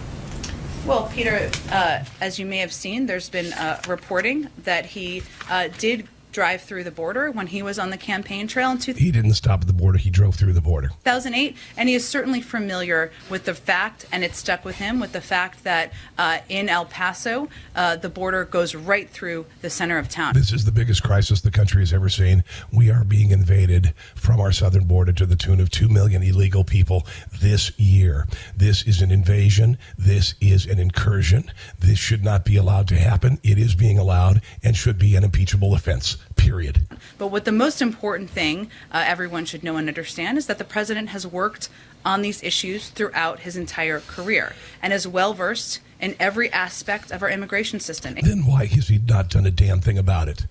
Well, 0.86 1.10
Peter, 1.14 1.52
uh, 1.72 2.04
as 2.22 2.40
you 2.40 2.46
may 2.46 2.58
have 2.58 2.72
seen, 2.72 3.06
there's 3.06 3.30
been 3.30 3.52
uh, 3.54 3.82
reporting 3.88 4.50
that 4.64 4.86
he 4.86 5.24
uh, 5.50 5.70
did 5.78 6.08
drive 6.32 6.62
through 6.62 6.84
the 6.84 6.92
border 6.92 7.32
when 7.32 7.48
he 7.48 7.62
was 7.62 7.80
on 7.80 7.90
the 7.90 7.98
campaign 7.98 8.48
trail 8.48 8.72
in 8.72 8.78
2008. 8.78 9.04
He 9.04 9.12
didn't 9.12 9.34
stop 9.34 9.62
at 9.62 9.68
the 9.68 9.74
border, 9.74 9.98
he 9.98 10.10
drove 10.10 10.36
through 10.36 10.54
the 10.54 10.62
border. 10.62 10.90
2008, 11.06 11.56
and 11.78 11.90
he 11.90 11.96
is 11.96 12.08
certainly 12.08 12.42
familiar 12.42 13.12
with 13.30 13.46
the 13.46 13.56
fact, 13.56 14.06
and 14.12 14.24
it 14.24 14.36
stuck 14.36 14.64
with 14.64 14.76
him, 14.76 15.00
with 15.00 15.12
the 15.12 15.22
fact 15.22 15.64
that 15.64 15.92
uh, 16.18 16.40
in 16.50 16.70
El 16.70 16.86
Paso, 16.86 17.50
uh, 17.76 17.96
the 17.96 18.10
border 18.10 18.46
goes 18.46 18.76
right 18.76 19.10
through 19.10 19.46
the 19.62 19.70
center 19.70 19.98
of 19.98 20.10
town. 20.10 20.34
This 20.34 20.54
is 20.54 20.66
the 20.66 20.72
biggest 20.72 21.04
crisis 21.04 21.42
the 21.42 21.52
country 21.52 21.82
has 21.82 21.94
ever 21.94 22.10
seen. 22.10 22.44
We 22.72 22.92
are 22.92 23.04
being 23.04 23.32
invaded 23.32 23.94
from 24.16 24.40
our 24.40 24.52
southern 24.52 24.86
border 24.86 25.12
to 25.14 25.26
the 25.26 25.36
tune 25.36 25.60
of 25.60 25.70
2 25.70 25.90
million 25.90 26.24
illegal 26.24 26.64
people 26.64 27.06
this 27.42 27.78
year. 27.80 28.28
This 28.56 28.84
is 28.84 29.02
an 29.02 29.12
invasion. 29.12 29.78
This 29.98 30.36
is 30.40 30.66
an 30.66 30.80
incursion. 30.80 31.52
This 31.80 31.98
should 31.98 32.24
not 32.24 32.46
be 32.46 32.58
allowed 32.58 32.88
to 32.90 32.96
happen. 32.96 33.40
It 33.44 33.58
is 33.58 33.76
being 33.76 33.98
allowed 33.98 34.42
and 34.64 34.76
should 34.76 35.00
be 35.00 35.16
an 35.16 35.24
impeachable 35.24 35.74
offense 35.74 36.18
period. 36.36 36.88
But 37.18 37.28
what 37.28 37.46
the 37.46 37.52
most 37.52 37.82
important 37.82 38.30
thing 38.30 38.70
uh, 38.92 39.04
everyone 39.06 39.46
should 39.46 39.64
know 39.64 39.78
and 39.78 39.88
understand 39.88 40.38
is 40.38 40.48
that 40.48 40.58
the 40.58 40.64
president 40.64 41.10
has 41.10 41.28
worked 41.28 41.70
on 42.06 42.22
these 42.22 42.42
issues 42.44 42.90
throughout 42.90 43.42
his 43.42 43.58
entire 43.58 44.00
career 44.00 44.54
and 44.82 44.94
is 44.94 45.08
well 45.08 45.34
versed 45.34 45.80
in 46.00 46.16
every 46.20 46.52
aspect 46.52 47.12
of 47.12 47.22
our 47.22 47.30
immigration 47.30 47.80
system. 47.80 48.16
Then 48.22 48.46
why 48.46 48.66
has 48.66 48.88
he 48.88 49.00
not 49.00 49.30
done 49.30 49.46
a 49.46 49.52
damn 49.52 49.82
thing 49.82 49.98
about 49.98 50.28
it? 50.28 50.46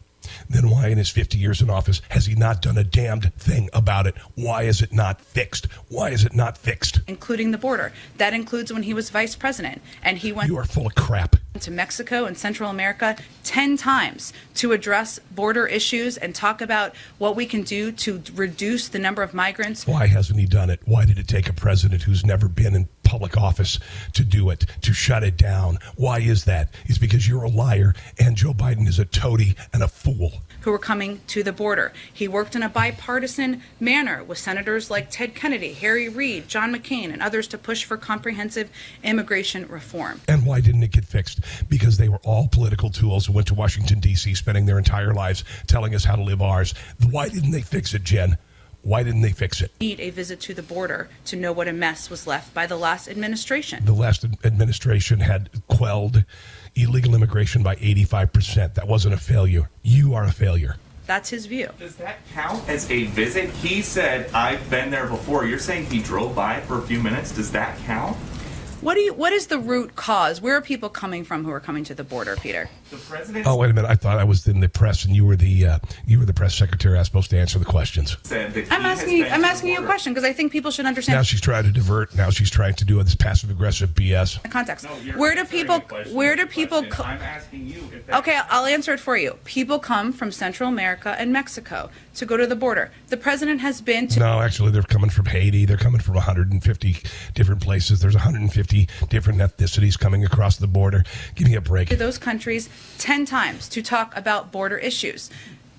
Then 0.48 0.70
why 0.70 0.88
in 0.88 0.98
his 0.98 1.08
50 1.10 1.38
years 1.38 1.60
in 1.62 1.70
office 1.70 2.00
has 2.10 2.26
he 2.26 2.34
not 2.34 2.62
done 2.62 2.78
a 2.78 2.84
damned 2.84 3.32
thing 3.34 3.68
about 3.72 4.06
it? 4.06 4.14
Why 4.34 4.62
is 4.62 4.82
it 4.82 4.92
not 4.92 5.20
fixed? 5.20 5.66
Why 5.88 6.10
is 6.10 6.24
it 6.24 6.34
not 6.34 6.56
fixed? 6.58 7.00
including 7.06 7.50
the 7.50 7.58
border. 7.58 7.92
That 8.18 8.34
includes 8.34 8.72
when 8.72 8.82
he 8.82 8.94
was 8.94 9.10
vice 9.10 9.34
president 9.36 9.80
and 10.02 10.18
he 10.18 10.32
went 10.32 10.48
You 10.48 10.56
are 10.58 10.64
full 10.64 10.86
of 10.86 10.94
crap. 10.94 11.36
to 11.60 11.70
Mexico 11.70 12.24
and 12.24 12.36
Central 12.38 12.70
America 12.70 13.16
10 13.44 13.76
times 13.76 14.32
to 14.54 14.72
address 14.72 15.18
border 15.30 15.66
issues 15.66 16.16
and 16.16 16.34
talk 16.34 16.60
about 16.60 16.94
what 17.18 17.34
we 17.34 17.46
can 17.46 17.62
do 17.62 17.90
to 17.92 18.22
reduce 18.34 18.88
the 18.88 18.98
number 18.98 19.22
of 19.22 19.34
migrants. 19.34 19.86
Why 19.86 20.06
hasn't 20.06 20.38
he 20.38 20.46
done 20.46 20.70
it? 20.70 20.80
Why 20.84 21.04
did 21.04 21.18
it 21.18 21.26
take 21.28 21.48
a 21.48 21.52
president 21.52 22.02
who's 22.02 22.24
never 22.24 22.48
been 22.48 22.74
in 22.74 22.88
public 23.09 23.37
office 23.38 23.79
to 24.12 24.23
do 24.23 24.51
it, 24.51 24.66
to 24.83 24.92
shut 24.92 25.25
it 25.25 25.38
down? 25.38 25.79
Why 25.97 26.18
is 26.21 26.44
that? 26.44 26.68
It's 26.85 26.99
because 26.99 27.27
you're 27.27 27.42
a 27.44 27.49
liar 27.49 27.94
and 28.21 28.37
Joe 28.37 28.53
Biden 28.53 28.87
is 28.87 28.99
a 28.99 29.07
toady 29.07 29.57
and 29.73 29.83
a 29.83 29.88
fool. 29.88 30.42
who 30.61 30.73
were 30.73 30.79
coming 30.79 31.21
to 31.29 31.42
the 31.42 31.53
border. 31.53 31.92
He 32.12 32.29
worked 32.29 32.55
in 32.55 32.62
a 32.62 32.68
bipartisan 32.68 33.62
manner 33.81 34.23
with 34.25 34.37
senators 34.38 34.90
like 34.90 35.09
Ted 35.11 35.35
Kennedy, 35.35 35.73
Harry 35.73 36.09
Reid, 36.09 36.49
John 36.49 36.75
McCain, 36.75 37.11
and 37.12 37.23
others 37.23 37.47
to 37.49 37.59
push 37.59 37.85
for 37.85 37.97
comprehensive 37.97 38.68
immigration 39.03 39.66
reform. 39.68 40.21
And 40.29 40.44
why 40.44 40.61
didn't 40.61 40.83
it 40.83 40.90
get 40.92 41.05
fixed? 41.07 41.40
Because 41.68 41.97
they 41.97 42.09
were 42.09 42.21
all 42.25 42.49
political 42.49 42.90
tools 42.90 43.25
who 43.25 43.33
went 43.33 43.47
to 43.47 43.55
Washington, 43.55 44.01
D.C., 44.01 44.35
spending 44.35 44.66
their 44.66 44.79
entire 44.79 45.14
lives 45.14 45.44
telling 45.66 45.94
us 45.94 46.05
how 46.05 46.16
to 46.16 46.23
live 46.23 46.42
ours. 46.42 46.75
Why 47.11 47.29
didn't 47.29 47.53
they 47.53 47.62
fix 47.62 47.94
it, 47.94 48.03
Jen? 48.03 48.37
Why 48.88 49.03
didn't 49.03 49.20
they 49.20 49.33
fix 49.33 49.61
it? 49.61 49.70
Need 49.83 50.01
a 50.01 50.09
visit 50.09 50.40
to 50.40 50.55
the 50.55 50.62
border 50.62 51.11
to 51.27 51.37
know 51.37 51.53
what 51.53 51.68
a 51.68 51.74
mess 51.74 52.09
was 52.09 52.27
left 52.27 52.55
by 52.55 52.64
the 52.64 52.77
last 52.77 53.07
administration. 53.07 53.85
The 53.85 53.92
last 53.92 54.24
administration 54.44 55.20
had 55.20 55.51
quelled 55.68 56.24
illegal 56.74 57.14
immigration 57.14 57.62
by 57.62 57.77
85%. 57.77 58.72
That 58.72 58.88
wasn't 58.88 59.12
a 59.12 59.18
failure. 59.18 59.68
You 59.83 60.14
are 60.14 60.24
a 60.24 60.33
failure. 60.33 60.77
That's 61.07 61.29
his 61.29 61.44
view. 61.44 61.68
Does 61.79 61.96
that 61.96 62.16
count 62.33 62.66
as 62.66 62.90
a 62.90 63.05
visit? 63.05 63.51
He 63.51 63.83
said, 63.83 64.33
I've 64.33 64.70
been 64.70 64.90
there 64.90 65.07
before. 65.07 65.44
You're 65.44 65.59
saying 65.59 65.85
he 65.90 66.01
drove 66.01 66.35
by 66.35 66.61
for 66.62 66.79
a 66.79 66.83
few 66.83 67.03
minutes. 67.03 67.33
Does 67.33 67.53
that 67.53 67.77
count? 67.81 68.16
What 68.81 68.94
do 68.94 69.01
you 69.01 69.12
what 69.12 69.33
is 69.33 69.48
the 69.48 69.59
root 69.59 69.96
cause? 69.96 70.40
Where 70.40 70.55
are 70.57 70.62
people 70.62 70.88
coming 70.88 71.24
from 71.24 71.44
who 71.44 71.51
are 71.51 71.59
coming 71.59 71.83
to 71.85 71.94
the 71.94 72.05
border, 72.05 72.37
Peter? 72.37 72.70
The 72.90 72.96
president 72.96 73.46
Oh, 73.46 73.57
wait 73.57 73.70
a 73.70 73.74
minute. 73.74 73.90
I 73.90 73.94
thought 73.96 74.18
I 74.18 74.24
was 74.24 74.46
in 74.46 74.61
the 74.61 74.68
press 74.68 75.05
and 75.05 75.14
you 75.14 75.24
were 75.27 75.37
the 75.37 75.66
uh, 75.66 75.79
you 76.07 76.18
were 76.18 76.24
the 76.24 76.33
press 76.33 76.55
secretary. 76.55 76.96
I 76.96 77.01
was 77.01 77.07
supposed 77.09 77.29
to 77.31 77.38
answer 77.38 77.59
the 77.59 77.64
questions. 77.66 78.16
I'm 78.31 78.87
asking 78.87 79.16
you 79.18 79.27
I'm 79.27 79.44
asking 79.44 79.70
you 79.70 79.83
a 79.83 79.85
question 79.87 80.12
because 80.14 80.24
I 80.29 80.33
think 80.33 80.53
people 80.53 80.70
should 80.70 80.87
understand. 80.87 81.16
Now 81.18 81.22
she's 81.22 81.40
trying 81.40 81.64
to 81.64 81.70
divert. 81.70 82.14
Now 82.14 82.31
she's 82.31 82.51
trying 82.51 82.74
to 82.74 82.85
do 82.85 83.03
this 83.03 83.14
passive 83.14 83.51
aggressive 83.51 83.90
BS. 83.90 84.40
the 84.42 84.48
context. 84.48 84.85
No, 84.87 84.90
Where 85.18 85.35
do 85.35 85.44
people 85.44 85.81
the 85.81 86.11
where 86.14 86.35
do 86.37 86.46
people 86.46 86.79
question. 86.79 86.90
co- 86.92 87.03
I'm 87.05 87.20
asking 87.20 87.66
you 87.66 87.88
if 87.92 88.09
Okay, 88.14 88.38
I'll 88.48 88.64
answer 88.66 88.92
it 88.94 89.01
for 89.01 89.16
you. 89.16 89.38
People 89.44 89.79
come 89.79 90.12
from 90.12 90.33
Central 90.33 90.68
America 90.68 91.14
and 91.18 91.33
Mexico 91.33 91.90
to 92.14 92.27
go 92.27 92.37
to 92.37 92.46
the 92.46 92.57
border. 92.57 92.90
The 93.09 93.16
president 93.16 93.61
has 93.61 93.81
been 93.81 94.09
to 94.09 94.20
No, 94.20 94.40
actually, 94.40 94.70
they're 94.70 94.83
coming 94.83 95.11
from 95.11 95.27
Haiti. 95.27 95.66
They're 95.66 95.77
coming 95.77 96.01
from 96.01 96.14
150 96.14 96.96
different 97.35 97.61
places. 97.62 98.01
There's 98.01 98.14
150 98.14 98.88
different 99.09 99.40
ethnicities 99.40 99.98
coming 99.98 100.24
across 100.24 100.57
the 100.57 100.66
border. 100.66 101.05
Give 101.35 101.48
me 101.48 101.55
a 101.55 101.61
break. 101.61 101.90
those 101.90 102.18
countries 102.18 102.68
10 102.98 103.26
times 103.26 103.68
to 103.70 103.82
talk 103.82 104.16
about 104.16 104.52
border 104.52 104.76
issues. 104.76 105.30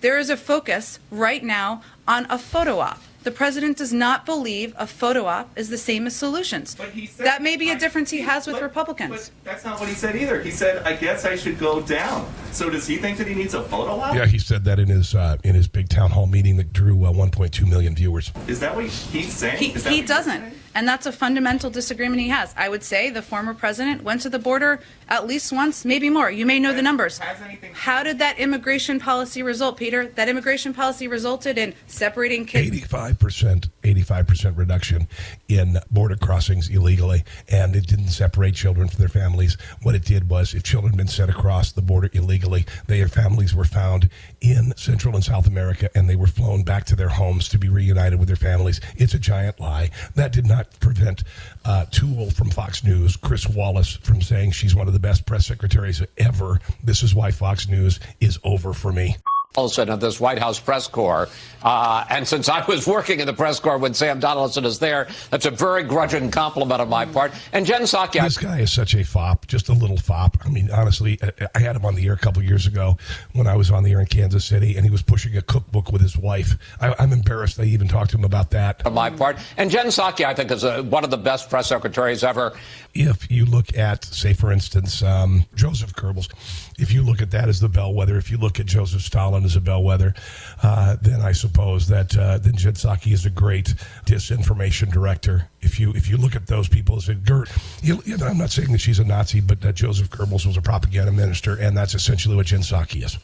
There 0.02 0.18
is 0.18 0.30
a 0.30 0.38
focus 0.38 1.00
right 1.12 1.44
now 1.44 1.84
on 2.08 2.26
a 2.30 2.38
photo 2.38 2.80
op. 2.80 3.02
The 3.24 3.32
president 3.32 3.78
does 3.78 3.92
not 3.92 4.26
believe 4.26 4.74
a 4.78 4.88
photo 4.88 5.26
op 5.26 5.50
is 5.58 5.68
the 5.68 5.78
same 5.78 6.08
as 6.08 6.16
solutions. 6.16 6.76
But 6.76 6.92
he 6.92 7.06
said, 7.06 7.26
that 7.26 7.42
may 7.42 7.58
be 7.58 7.70
a 7.70 7.78
difference 7.78 8.10
he 8.10 8.22
has 8.22 8.48
with 8.48 8.56
but- 8.56 8.64
Republicans. 8.64 9.12
But 9.12 9.32
that's 9.44 9.66
not 9.66 9.78
what 9.80 9.90
he 9.90 9.96
said 9.96 10.16
either. 10.16 10.42
He 10.42 10.52
said, 10.52 10.84
"I 10.84 10.94
guess 10.94 11.26
I 11.26 11.36
should 11.36 11.60
go 11.60 11.82
down." 11.82 12.32
So 12.54 12.70
does 12.70 12.88
he 12.88 12.96
think 12.96 13.18
that 13.18 13.28
he 13.28 13.36
needs 13.36 13.54
a 13.54 13.64
photo 13.64 14.00
op? 14.00 14.16
Yeah, 14.16 14.26
he 14.26 14.40
said 14.40 14.64
that 14.64 14.80
in 14.80 14.88
his 14.88 15.14
uh, 15.16 15.36
in 15.44 15.54
his 15.54 15.68
big 15.68 15.90
town 15.90 16.12
hall 16.12 16.28
meeting 16.28 16.56
that 16.58 16.72
drew 16.72 17.04
uh, 17.04 17.12
1.2 17.12 17.70
million 17.70 17.94
viewers. 17.94 18.32
Is 18.48 18.62
that 18.62 18.74
what 18.74 18.86
he's 18.86 19.34
saying? 19.34 19.58
He, 19.58 19.72
he 19.72 20.02
doesn't. 20.02 20.54
Saying? 20.70 20.80
And 20.80 20.88
that's 20.88 21.06
a 21.06 21.12
fundamental 21.12 21.70
disagreement 21.70 22.22
he 22.22 22.30
has. 22.30 22.54
I 22.58 22.70
would 22.70 22.84
say 22.84 23.10
the 23.10 23.22
former 23.22 23.54
president 23.54 24.04
went 24.04 24.22
to 24.22 24.30
the 24.30 24.40
border 24.40 24.80
at 25.08 25.28
least 25.28 25.52
once, 25.52 25.86
maybe 25.86 26.10
more. 26.10 26.30
You 26.30 26.46
may 26.46 26.60
know 26.60 26.74
the 26.74 26.82
numbers. 26.82 27.20
How 27.74 28.04
did 28.04 28.20
that 28.20 28.38
immigration 28.38 29.00
policy 29.00 29.42
result, 29.44 29.78
Peter? 29.78 30.08
That 30.08 30.30
immigration 30.30 30.74
policy 30.74 31.08
resulted 31.08 31.58
in 31.58 31.74
separating 31.88 32.46
kids. 32.46 32.70
85%, 32.82 33.70
85% 33.84 34.58
reduction 34.58 35.08
in 35.48 35.78
border 35.92 36.16
crossings 36.16 36.70
illegally, 36.70 37.24
and 37.50 37.76
it 37.76 37.88
didn't 37.88 38.10
separate 38.10 38.54
children 38.54 38.88
from 38.88 39.00
their 39.00 39.10
families. 39.10 39.58
What 39.82 39.96
it 39.96 40.06
did 40.06 40.30
was, 40.30 40.54
if 40.54 40.64
children 40.64 40.94
had 40.94 40.98
been 40.98 41.08
sent 41.08 41.32
across 41.32 41.72
the 41.72 41.82
border 41.82 42.10
illegally, 42.14 42.66
their 42.88 43.08
families 43.08 43.56
were 43.56 43.66
found 43.66 44.10
in 44.42 44.74
Central 44.78 45.16
and 45.16 45.24
South 45.24 45.48
America, 45.48 45.90
and 45.96 46.10
they 46.10 46.16
were 46.16 46.28
flown 46.28 46.64
back 46.64 46.86
to 46.86 46.96
their 46.96 47.10
homes 47.10 47.50
to 47.50 47.58
be 47.58 47.70
reunited 47.70 48.20
with 48.20 48.28
their 48.28 48.36
families. 48.36 48.80
It's 48.96 49.14
a 49.14 49.20
giant 49.20 49.60
lie. 49.60 49.90
That 50.16 50.32
did 50.32 50.46
not 50.46 50.69
prevent 50.80 51.24
uh, 51.66 51.86
Tool 51.92 52.30
from 52.32 52.50
Fox 52.50 52.84
News, 52.84 53.16
Chris 53.16 53.48
Wallace, 53.48 53.96
from 53.98 54.22
saying 54.22 54.52
she's 54.52 54.76
one 54.76 54.88
of 54.88 54.94
the 54.94 55.00
best 55.00 55.26
press 55.26 55.46
secretaries 55.46 56.02
ever. 56.18 56.60
This 56.84 57.04
is 57.04 57.14
why 57.16 57.32
Fox 57.32 57.68
News 57.68 58.00
is 58.20 58.40
over 58.44 58.74
for 58.74 58.92
me. 58.92 59.16
Donaldson 59.56 59.90
of 59.90 60.00
this 60.00 60.20
White 60.20 60.38
House 60.38 60.60
press 60.60 60.88
corps. 60.88 61.28
Uh, 61.64 62.06
and 62.12 62.28
since 62.28 62.48
I 62.50 62.64
was 62.68 62.86
working 62.86 63.20
in 63.20 63.26
the 63.26 63.34
press 63.34 63.60
corps 63.60 63.80
when 63.80 63.96
Sam 63.96 64.20
Donaldson 64.20 64.64
is 64.64 64.78
there, 64.78 65.08
that's 65.32 65.48
a 65.48 65.50
very 65.52 65.82
grudging 65.82 66.30
compliment 66.30 66.80
on 66.80 66.88
my 66.88 67.06
part. 67.06 67.32
And 67.52 67.66
Jen 67.66 67.82
Psaki, 67.82 68.22
This 68.22 68.38
guy 68.38 68.60
is 68.60 68.72
such 68.72 68.94
a 68.94 69.04
fop, 69.04 69.48
just 69.48 69.68
a 69.70 69.74
little 69.74 69.98
fop. 69.98 70.38
I 70.46 70.50
mean, 70.50 70.70
honestly, 70.72 71.20
I- 71.56 71.60
had 71.60 71.76
him 71.76 71.84
on 71.84 71.96
the 71.96 72.06
air 72.06 72.14
a 72.14 72.18
couple 72.18 72.44
years 72.44 72.68
ago 72.68 72.98
when 73.34 73.48
I 73.48 73.56
was 73.56 73.72
on 73.72 73.84
the 73.84 73.92
air 73.92 74.00
in 74.00 74.06
Kansas 74.06 74.46
City, 74.46 74.76
and 74.78 74.86
he 74.86 74.92
was 74.92 75.02
pushing 75.02 75.36
a 75.36 75.42
cookbook 75.42 75.92
with 75.92 76.02
his 76.02 76.16
wife. 76.16 76.56
I, 76.80 76.94
I'm 77.00 77.12
embarrassed 77.12 77.60
I 77.60 77.64
even 77.64 77.88
talked 77.88 78.12
to 78.12 78.18
him 78.18 78.24
about 78.26 78.52
that. 78.52 78.86
on 78.86 78.94
my 78.94 79.10
part. 79.10 79.38
And 79.58 79.72
Jen 79.72 79.88
Psaki, 79.88 80.26
I 80.26 80.34
think, 80.36 80.52
is 80.52 80.64
a, 80.64 80.84
one 80.84 81.04
of 81.04 81.10
the 81.10 81.18
best 81.18 81.50
press 81.50 81.68
secretaries 81.68 82.24
ever. 82.24 82.56
If 82.94 83.30
you 83.32 83.46
look 83.46 83.76
at, 83.78 84.06
say, 84.06 84.34
for 84.34 84.52
instance, 84.52 85.02
um, 85.04 85.46
Joseph 85.56 85.94
Goebbels, 85.94 86.30
if 86.78 86.92
you 86.94 87.02
look 87.04 87.22
at 87.22 87.32
that 87.32 87.50
as 87.50 87.60
the 87.60 87.70
bellwether, 87.70 88.16
if 88.18 88.32
you 88.32 88.38
look 88.38 88.60
at 88.60 88.66
Joseph 88.68 89.02
Stalin 89.02 89.39
as 89.46 89.56
a 89.56 89.62
bellwether, 89.62 90.14
uh, 90.64 90.98
then 91.02 91.22
I 91.22 91.32
suppose 91.32 91.88
that 91.88 92.18
uh, 92.18 92.38
then 92.38 92.56
Jen 92.56 92.74
Psaki 92.74 93.12
is 93.12 93.26
a 93.26 93.30
great 93.30 93.74
disinformation 94.06 94.92
director. 94.92 95.50
If 95.62 95.80
you 95.80 95.92
if 95.92 96.10
you 96.10 96.18
look 96.18 96.36
at 96.36 96.48
those 96.48 96.68
people 96.68 96.98
as 96.98 97.10
a 97.10 97.16
Gert, 97.16 97.50
you, 97.82 98.02
you 98.06 98.18
know, 98.18 98.28
I'm 98.28 98.38
not 98.38 98.52
saying 98.52 98.72
that 98.72 98.80
she's 98.80 99.00
a 99.00 99.04
Nazi, 99.04 99.42
but 99.42 99.62
that 99.62 99.76
Joseph 99.76 100.10
Goebbels 100.10 100.46
was 100.46 100.58
a 100.58 100.62
propaganda 100.62 101.12
minister, 101.12 101.56
and 101.60 101.76
that's 101.76 101.96
essentially 101.96 102.36
what 102.36 102.48
Jen 102.48 102.62
Psaki 102.62 103.04
is. 103.04 103.18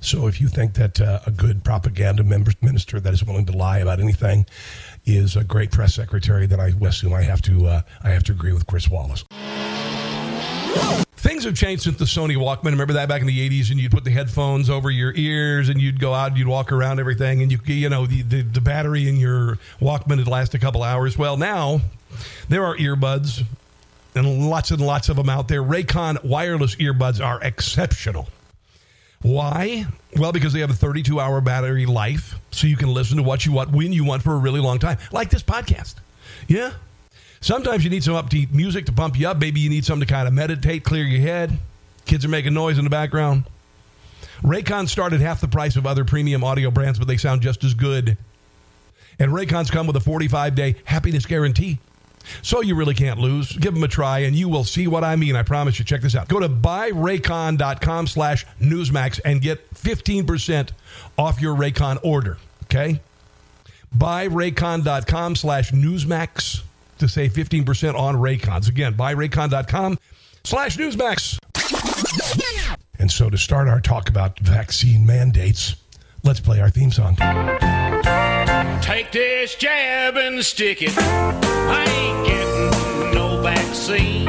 So 0.00 0.26
if 0.26 0.40
you 0.40 0.48
think 0.48 0.74
that 0.74 1.00
uh, 1.00 1.20
a 1.26 1.30
good 1.30 1.62
propaganda 1.62 2.24
minister 2.24 3.00
that 3.00 3.12
is 3.12 3.22
willing 3.22 3.46
to 3.46 3.52
lie 3.52 3.78
about 3.78 4.00
anything 4.00 4.46
is 5.04 5.36
a 5.36 5.44
great 5.44 5.70
press 5.70 5.94
secretary, 5.94 6.46
then 6.46 6.60
I 6.60 6.72
assume 6.86 7.12
I 7.12 7.22
have 7.22 7.42
to 7.42 7.66
uh, 7.66 7.82
I 8.02 8.10
have 8.10 8.24
to 8.24 8.32
agree 8.32 8.52
with 8.52 8.66
Chris 8.66 8.88
Wallace. 8.88 9.24
Things 11.16 11.44
have 11.44 11.54
changed 11.54 11.82
since 11.82 11.96
the 11.98 12.06
Sony 12.06 12.36
Walkman. 12.36 12.70
Remember 12.72 12.94
that 12.94 13.08
back 13.08 13.20
in 13.20 13.26
the 13.26 13.50
'80s, 13.50 13.70
and 13.70 13.78
you'd 13.78 13.92
put 13.92 14.04
the 14.04 14.10
headphones 14.10 14.70
over 14.70 14.90
your 14.90 15.12
ears, 15.14 15.68
and 15.68 15.80
you'd 15.80 16.00
go 16.00 16.14
out, 16.14 16.28
and 16.28 16.38
you'd 16.38 16.48
walk 16.48 16.72
around 16.72 16.98
everything, 16.98 17.42
and 17.42 17.52
you 17.52 17.58
you 17.66 17.88
know 17.88 18.06
the, 18.06 18.22
the 18.22 18.42
the 18.42 18.60
battery 18.60 19.08
in 19.08 19.16
your 19.16 19.58
Walkman 19.80 20.16
would 20.16 20.28
last 20.28 20.54
a 20.54 20.58
couple 20.58 20.82
hours. 20.82 21.18
Well, 21.18 21.36
now 21.36 21.82
there 22.48 22.64
are 22.64 22.76
earbuds, 22.76 23.44
and 24.14 24.48
lots 24.48 24.70
and 24.70 24.80
lots 24.80 25.08
of 25.08 25.16
them 25.16 25.28
out 25.28 25.48
there. 25.48 25.62
Raycon 25.62 26.24
wireless 26.24 26.76
earbuds 26.76 27.24
are 27.24 27.42
exceptional. 27.42 28.28
Why? 29.22 29.86
Well, 30.16 30.32
because 30.32 30.54
they 30.54 30.60
have 30.60 30.70
a 30.70 30.74
32 30.74 31.20
hour 31.20 31.40
battery 31.42 31.84
life, 31.84 32.36
so 32.50 32.66
you 32.66 32.76
can 32.76 32.92
listen 32.92 33.18
to 33.18 33.22
what 33.22 33.44
you 33.44 33.52
want 33.52 33.70
when 33.70 33.92
you 33.92 34.04
want 34.04 34.22
for 34.22 34.32
a 34.32 34.38
really 34.38 34.60
long 34.60 34.78
time, 34.78 34.98
like 35.12 35.28
this 35.28 35.42
podcast. 35.42 35.96
Yeah. 36.48 36.72
Sometimes 37.40 37.84
you 37.84 37.90
need 37.90 38.04
some 38.04 38.14
upbeat 38.14 38.52
music 38.52 38.86
to 38.86 38.92
pump 38.92 39.18
you 39.18 39.26
up. 39.26 39.38
Maybe 39.38 39.60
you 39.60 39.70
need 39.70 39.84
something 39.84 40.06
to 40.06 40.12
kind 40.12 40.28
of 40.28 40.34
meditate, 40.34 40.84
clear 40.84 41.04
your 41.04 41.22
head. 41.22 41.58
Kids 42.04 42.24
are 42.24 42.28
making 42.28 42.52
noise 42.52 42.76
in 42.76 42.84
the 42.84 42.90
background. 42.90 43.44
Raycon 44.42 44.88
started 44.88 45.20
half 45.20 45.40
the 45.40 45.48
price 45.48 45.76
of 45.76 45.86
other 45.86 46.04
premium 46.04 46.44
audio 46.44 46.70
brands, 46.70 46.98
but 46.98 47.08
they 47.08 47.16
sound 47.16 47.42
just 47.42 47.64
as 47.64 47.74
good. 47.74 48.16
And 49.18 49.32
Raycons 49.32 49.70
come 49.70 49.86
with 49.86 49.96
a 49.96 50.00
45 50.00 50.54
day 50.54 50.76
happiness 50.84 51.26
guarantee. 51.26 51.78
So 52.42 52.60
you 52.60 52.74
really 52.74 52.94
can't 52.94 53.18
lose. 53.18 53.56
Give 53.56 53.72
them 53.74 53.82
a 53.82 53.88
try 53.88 54.20
and 54.20 54.36
you 54.36 54.48
will 54.48 54.64
see 54.64 54.86
what 54.86 55.04
I 55.04 55.16
mean. 55.16 55.36
I 55.36 55.42
promise 55.42 55.78
you. 55.78 55.84
Check 55.84 56.02
this 56.02 56.14
out. 56.14 56.28
Go 56.28 56.40
to 56.40 56.48
buyraycon.com 56.48 58.06
slash 58.06 58.46
Newsmax 58.60 59.20
and 59.24 59.40
get 59.40 59.72
15% 59.74 60.70
off 61.16 61.40
your 61.40 61.56
Raycon 61.56 61.98
order. 62.02 62.36
Okay? 62.64 63.00
Buyraycon.com 63.96 65.36
slash 65.36 65.72
Newsmax 65.72 66.62
to 67.00 67.08
save 67.08 67.32
15% 67.32 67.98
on 67.98 68.16
Raycons. 68.16 68.68
Again, 68.68 68.94
buyraycon.com 68.94 69.98
slash 70.44 70.76
Newsmax. 70.76 71.38
And 72.98 73.10
so 73.10 73.30
to 73.30 73.38
start 73.38 73.68
our 73.68 73.80
talk 73.80 74.08
about 74.08 74.38
vaccine 74.40 75.04
mandates, 75.04 75.76
let's 76.22 76.40
play 76.40 76.60
our 76.60 76.70
theme 76.70 76.90
song. 76.90 77.16
Take 78.82 79.10
this 79.12 79.54
jab 79.56 80.16
and 80.16 80.44
stick 80.44 80.82
it. 80.82 80.96
I 80.98 81.84
ain't 81.84 82.26
getting 82.26 83.14
no 83.14 83.40
vaccine. 83.42 84.26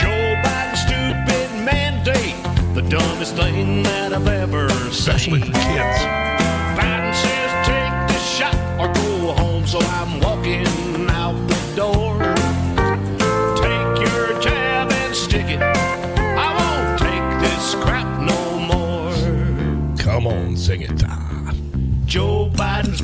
Joe 0.00 0.34
Biden's 0.42 0.80
stupid 0.80 1.64
mandate, 1.64 2.74
the 2.74 2.82
dumbest 2.82 3.36
thing 3.36 3.82
that 3.82 4.12
I've 4.12 4.28
ever 4.28 4.66
especially 4.66 5.40
for 5.40 5.52
kids. 5.52 6.23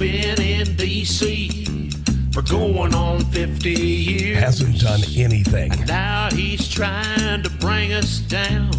Been 0.00 0.40
in 0.40 0.76
D.C. 0.76 1.90
for 2.32 2.40
going 2.40 2.94
on 2.94 3.22
50 3.26 3.70
years. 3.70 4.38
Hasn't 4.38 4.80
done 4.80 5.02
anything. 5.14 5.72
And 5.72 5.86
Now 5.86 6.30
he's 6.32 6.70
trying 6.70 7.42
to 7.42 7.50
bring 7.50 7.92
us 7.92 8.20
down, 8.20 8.70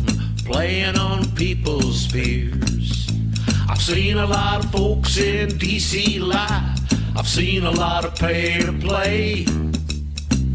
playing 0.45 0.97
on 0.97 1.29
people's 1.35 2.07
fears. 2.07 3.07
I've 3.69 3.83
seen 3.83 4.17
a 4.17 4.25
lot 4.25 4.65
of 4.65 4.71
folks 4.71 5.19
in 5.19 5.59
D.C. 5.59 6.17
lie. 6.17 6.75
I've 7.15 7.27
seen 7.27 7.65
a 7.65 7.71
lot 7.71 8.03
of 8.03 8.15
pay 8.15 8.59
to 8.59 8.73
play. 8.73 9.43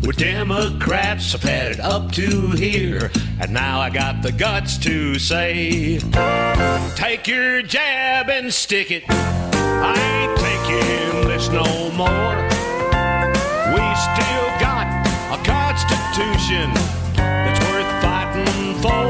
Where 0.01 0.13
Democrats 0.15 1.33
I've 1.33 1.45
had 1.45 1.73
it 1.73 1.81
up 1.81 2.11
to 2.13 2.51
here, 2.51 3.13
and 3.41 3.53
now 3.53 3.79
I 3.79 3.91
got 3.91 4.21
the 4.21 4.33
guts 4.33 4.79
to 4.79 5.21
say, 5.21 6.01
take 6.97 7.29
your 7.29 7.63
jab 7.63 8.29
and 8.31 8.53
stick 8.53 8.91
it. 8.91 9.05
I 9.89 9.95
ain't 10.19 10.35
taking 10.39 11.29
this 11.29 11.49
no 11.49 11.67
more. 12.03 12.37
We 13.75 13.85
still 14.09 14.49
got 14.59 14.87
a 15.31 15.39
constitution 15.45 16.69
that's 17.17 17.61
worth 17.71 17.93
fighting 18.03 18.75
for. 18.83 19.07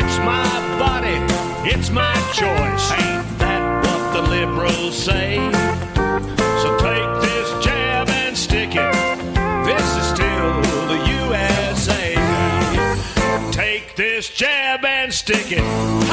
It's 0.00 0.16
my 0.24 0.48
body, 0.78 1.18
it's 1.68 1.90
my 1.90 2.14
choice. 2.32 2.86
Ain't 2.92 3.38
that 3.38 3.62
what 3.84 4.02
the 4.14 4.22
liberals 4.30 4.96
say? 4.96 5.36
So 6.62 6.68
take 6.78 7.10
this 7.20 7.64
jab 7.64 8.08
and 8.08 8.36
stick 8.36 8.70
it. 8.74 8.94
This 9.66 9.88
is 10.00 10.06
still 10.14 10.62
the 10.92 11.00
USA. 11.20 12.14
Take 13.52 13.94
this 13.94 14.30
jab 14.30 14.84
and 14.84 15.12
stick 15.12 15.52
it. 15.52 16.07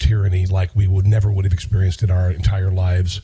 Tyranny 0.00 0.46
like 0.46 0.74
we 0.74 0.86
would 0.86 1.06
never 1.06 1.30
would 1.32 1.44
have 1.44 1.52
experienced 1.52 2.02
in 2.02 2.10
our 2.10 2.30
entire 2.30 2.70
lives. 2.70 3.20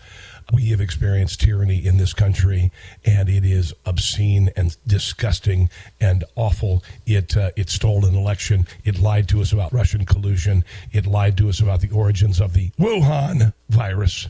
We 0.52 0.70
have 0.70 0.80
experienced 0.80 1.40
tyranny 1.40 1.84
in 1.84 1.96
this 1.96 2.12
country, 2.12 2.70
and 3.04 3.28
it 3.28 3.44
is 3.44 3.74
obscene 3.84 4.50
and 4.56 4.76
disgusting 4.86 5.70
and 6.00 6.22
awful. 6.36 6.84
It 7.04 7.36
uh, 7.36 7.50
it 7.56 7.68
stole 7.68 8.04
an 8.06 8.14
election. 8.14 8.66
It 8.84 8.98
lied 9.00 9.28
to 9.30 9.40
us 9.40 9.52
about 9.52 9.72
Russian 9.72 10.04
collusion. 10.04 10.64
It 10.92 11.04
lied 11.06 11.36
to 11.38 11.48
us 11.48 11.60
about 11.60 11.80
the 11.80 11.90
origins 11.90 12.40
of 12.40 12.52
the 12.52 12.70
Wuhan 12.78 13.52
virus. 13.70 14.28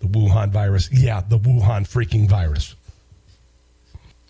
The 0.00 0.08
Wuhan 0.08 0.50
virus, 0.50 0.90
yeah, 0.92 1.20
the 1.20 1.38
Wuhan 1.38 1.86
freaking 1.86 2.28
virus. 2.28 2.74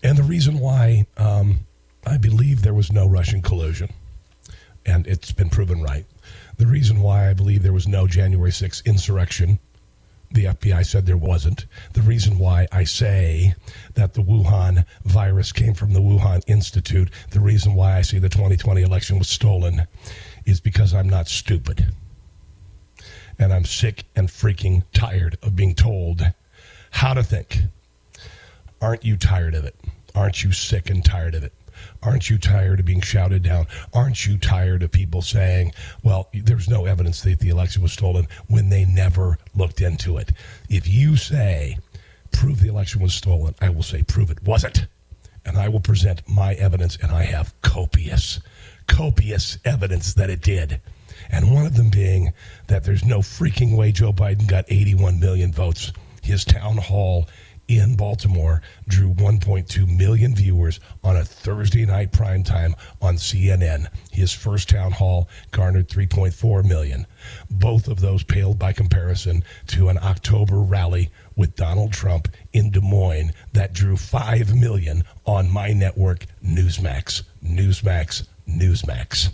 And 0.03 0.17
the 0.17 0.23
reason 0.23 0.59
why 0.59 1.07
um, 1.17 1.61
I 2.05 2.17
believe 2.17 2.61
there 2.61 2.75
was 2.75 2.91
no 2.91 3.07
Russian 3.07 3.41
collusion, 3.41 3.89
and 4.85 5.07
it's 5.07 5.31
been 5.31 5.49
proven 5.49 5.81
right. 5.81 6.05
The 6.57 6.67
reason 6.67 7.01
why 7.01 7.29
I 7.29 7.33
believe 7.33 7.63
there 7.63 7.73
was 7.73 7.87
no 7.87 8.07
January 8.07 8.51
6th 8.51 8.85
insurrection, 8.85 9.59
the 10.31 10.45
FBI 10.45 10.85
said 10.85 11.05
there 11.05 11.17
wasn't. 11.17 11.65
The 11.93 12.01
reason 12.01 12.37
why 12.39 12.67
I 12.71 12.83
say 12.83 13.55
that 13.93 14.13
the 14.13 14.21
Wuhan 14.21 14.85
virus 15.03 15.51
came 15.51 15.73
from 15.73 15.93
the 15.93 15.99
Wuhan 15.99 16.41
Institute, 16.47 17.09
the 17.31 17.39
reason 17.39 17.75
why 17.75 17.97
I 17.97 18.01
say 18.01 18.19
the 18.19 18.29
2020 18.29 18.81
election 18.81 19.19
was 19.19 19.29
stolen, 19.29 19.87
is 20.45 20.59
because 20.59 20.93
I'm 20.93 21.09
not 21.09 21.27
stupid. 21.27 21.93
And 23.39 23.51
I'm 23.51 23.65
sick 23.65 24.05
and 24.15 24.27
freaking 24.27 24.83
tired 24.93 25.37
of 25.41 25.55
being 25.55 25.75
told 25.75 26.33
how 26.91 27.13
to 27.13 27.23
think. 27.23 27.61
Aren't 28.81 29.03
you 29.03 29.17
tired 29.17 29.55
of 29.55 29.65
it? 29.65 29.75
Aren't 30.15 30.43
you 30.43 30.51
sick 30.51 30.89
and 30.89 31.03
tired 31.03 31.35
of 31.35 31.43
it? 31.43 31.53
Aren't 32.01 32.29
you 32.29 32.37
tired 32.37 32.79
of 32.79 32.85
being 32.85 33.01
shouted 33.01 33.43
down? 33.43 33.67
Aren't 33.93 34.25
you 34.25 34.37
tired 34.37 34.83
of 34.83 34.91
people 34.91 35.21
saying, 35.21 35.73
well, 36.03 36.29
there's 36.33 36.69
no 36.69 36.85
evidence 36.85 37.21
that 37.21 37.39
the 37.39 37.49
election 37.49 37.81
was 37.81 37.93
stolen 37.93 38.27
when 38.47 38.69
they 38.69 38.85
never 38.85 39.37
looked 39.55 39.81
into 39.81 40.17
it? 40.17 40.31
If 40.69 40.87
you 40.87 41.15
say, 41.15 41.77
prove 42.31 42.59
the 42.59 42.69
election 42.69 43.01
was 43.01 43.13
stolen, 43.13 43.55
I 43.61 43.69
will 43.69 43.83
say, 43.83 44.03
prove 44.03 44.31
it 44.31 44.43
wasn't. 44.43 44.87
And 45.45 45.57
I 45.57 45.69
will 45.69 45.81
present 45.81 46.21
my 46.27 46.53
evidence, 46.53 46.97
and 47.01 47.11
I 47.11 47.23
have 47.23 47.53
copious, 47.61 48.39
copious 48.87 49.57
evidence 49.65 50.13
that 50.13 50.29
it 50.29 50.41
did. 50.41 50.79
And 51.29 51.51
one 51.51 51.65
of 51.65 51.75
them 51.75 51.89
being 51.89 52.33
that 52.67 52.83
there's 52.83 53.03
no 53.03 53.19
freaking 53.19 53.75
way 53.77 53.91
Joe 53.91 54.13
Biden 54.13 54.47
got 54.47 54.65
81 54.67 55.19
million 55.19 55.51
votes. 55.51 55.91
His 56.21 56.45
town 56.45 56.77
hall 56.77 57.27
in 57.67 57.95
Baltimore 57.95 58.61
drew 58.87 59.13
1.2 59.13 59.87
million 59.97 60.35
viewers 60.35 60.79
on 61.03 61.15
a 61.17 61.23
Thursday 61.23 61.85
night 61.85 62.11
prime 62.11 62.43
time 62.43 62.75
on 63.01 63.15
CNN. 63.15 63.87
His 64.11 64.33
first 64.33 64.69
town 64.69 64.91
hall 64.91 65.29
garnered 65.51 65.89
3.4 65.89 66.65
million. 66.65 67.07
Both 67.49 67.87
of 67.87 67.99
those 67.99 68.23
paled 68.23 68.59
by 68.59 68.73
comparison 68.73 69.43
to 69.67 69.89
an 69.89 69.97
October 69.97 70.59
rally 70.59 71.09
with 71.35 71.55
Donald 71.55 71.93
Trump 71.93 72.27
in 72.51 72.71
Des 72.71 72.81
Moines 72.81 73.31
that 73.53 73.73
drew 73.73 73.97
5 73.97 74.55
million 74.55 75.03
on 75.25 75.49
my 75.49 75.73
network, 75.73 76.25
Newsmax. 76.43 77.23
Newsmax. 77.43 78.27
Newsmax. 78.47 79.29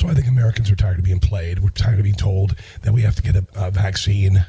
So 0.00 0.08
I 0.08 0.14
think 0.14 0.28
Americans 0.28 0.70
are 0.70 0.76
tired 0.76 0.98
of 0.98 1.04
being 1.04 1.20
played. 1.20 1.58
We're 1.58 1.68
tired 1.68 1.98
of 1.98 2.04
being 2.04 2.14
told 2.14 2.56
that 2.80 2.94
we 2.94 3.02
have 3.02 3.16
to 3.16 3.22
get 3.22 3.36
a, 3.36 3.44
a 3.54 3.70
vaccine. 3.70 4.46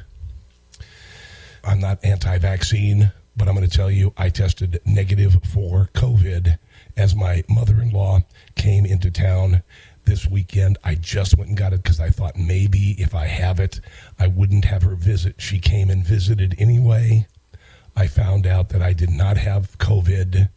I'm 1.62 1.78
not 1.78 2.02
anti 2.02 2.38
vaccine, 2.38 3.12
but 3.36 3.48
I'm 3.48 3.54
going 3.54 3.68
to 3.68 3.76
tell 3.76 3.90
you 3.90 4.14
I 4.16 4.30
tested 4.30 4.80
negative 4.86 5.36
for 5.52 5.90
COVID 5.92 6.56
as 6.96 7.14
my 7.14 7.44
mother 7.50 7.82
in 7.82 7.90
law 7.90 8.20
came 8.54 8.86
into 8.86 9.10
town 9.10 9.62
this 10.06 10.26
weekend. 10.26 10.78
I 10.84 10.94
just 10.94 11.36
went 11.36 11.50
and 11.50 11.58
got 11.58 11.74
it 11.74 11.82
because 11.82 12.00
I 12.00 12.08
thought 12.08 12.38
maybe 12.38 12.96
if 12.98 13.14
I 13.14 13.26
have 13.26 13.60
it, 13.60 13.78
I 14.18 14.28
wouldn't 14.28 14.64
have 14.64 14.82
her 14.84 14.94
visit. 14.94 15.34
She 15.36 15.58
came 15.58 15.90
and 15.90 16.02
visited 16.02 16.54
anyway. 16.56 17.26
I 17.94 18.06
found 18.06 18.46
out 18.46 18.70
that 18.70 18.80
I 18.80 18.94
did 18.94 19.10
not 19.10 19.36
have 19.36 19.76
COVID. 19.76 20.48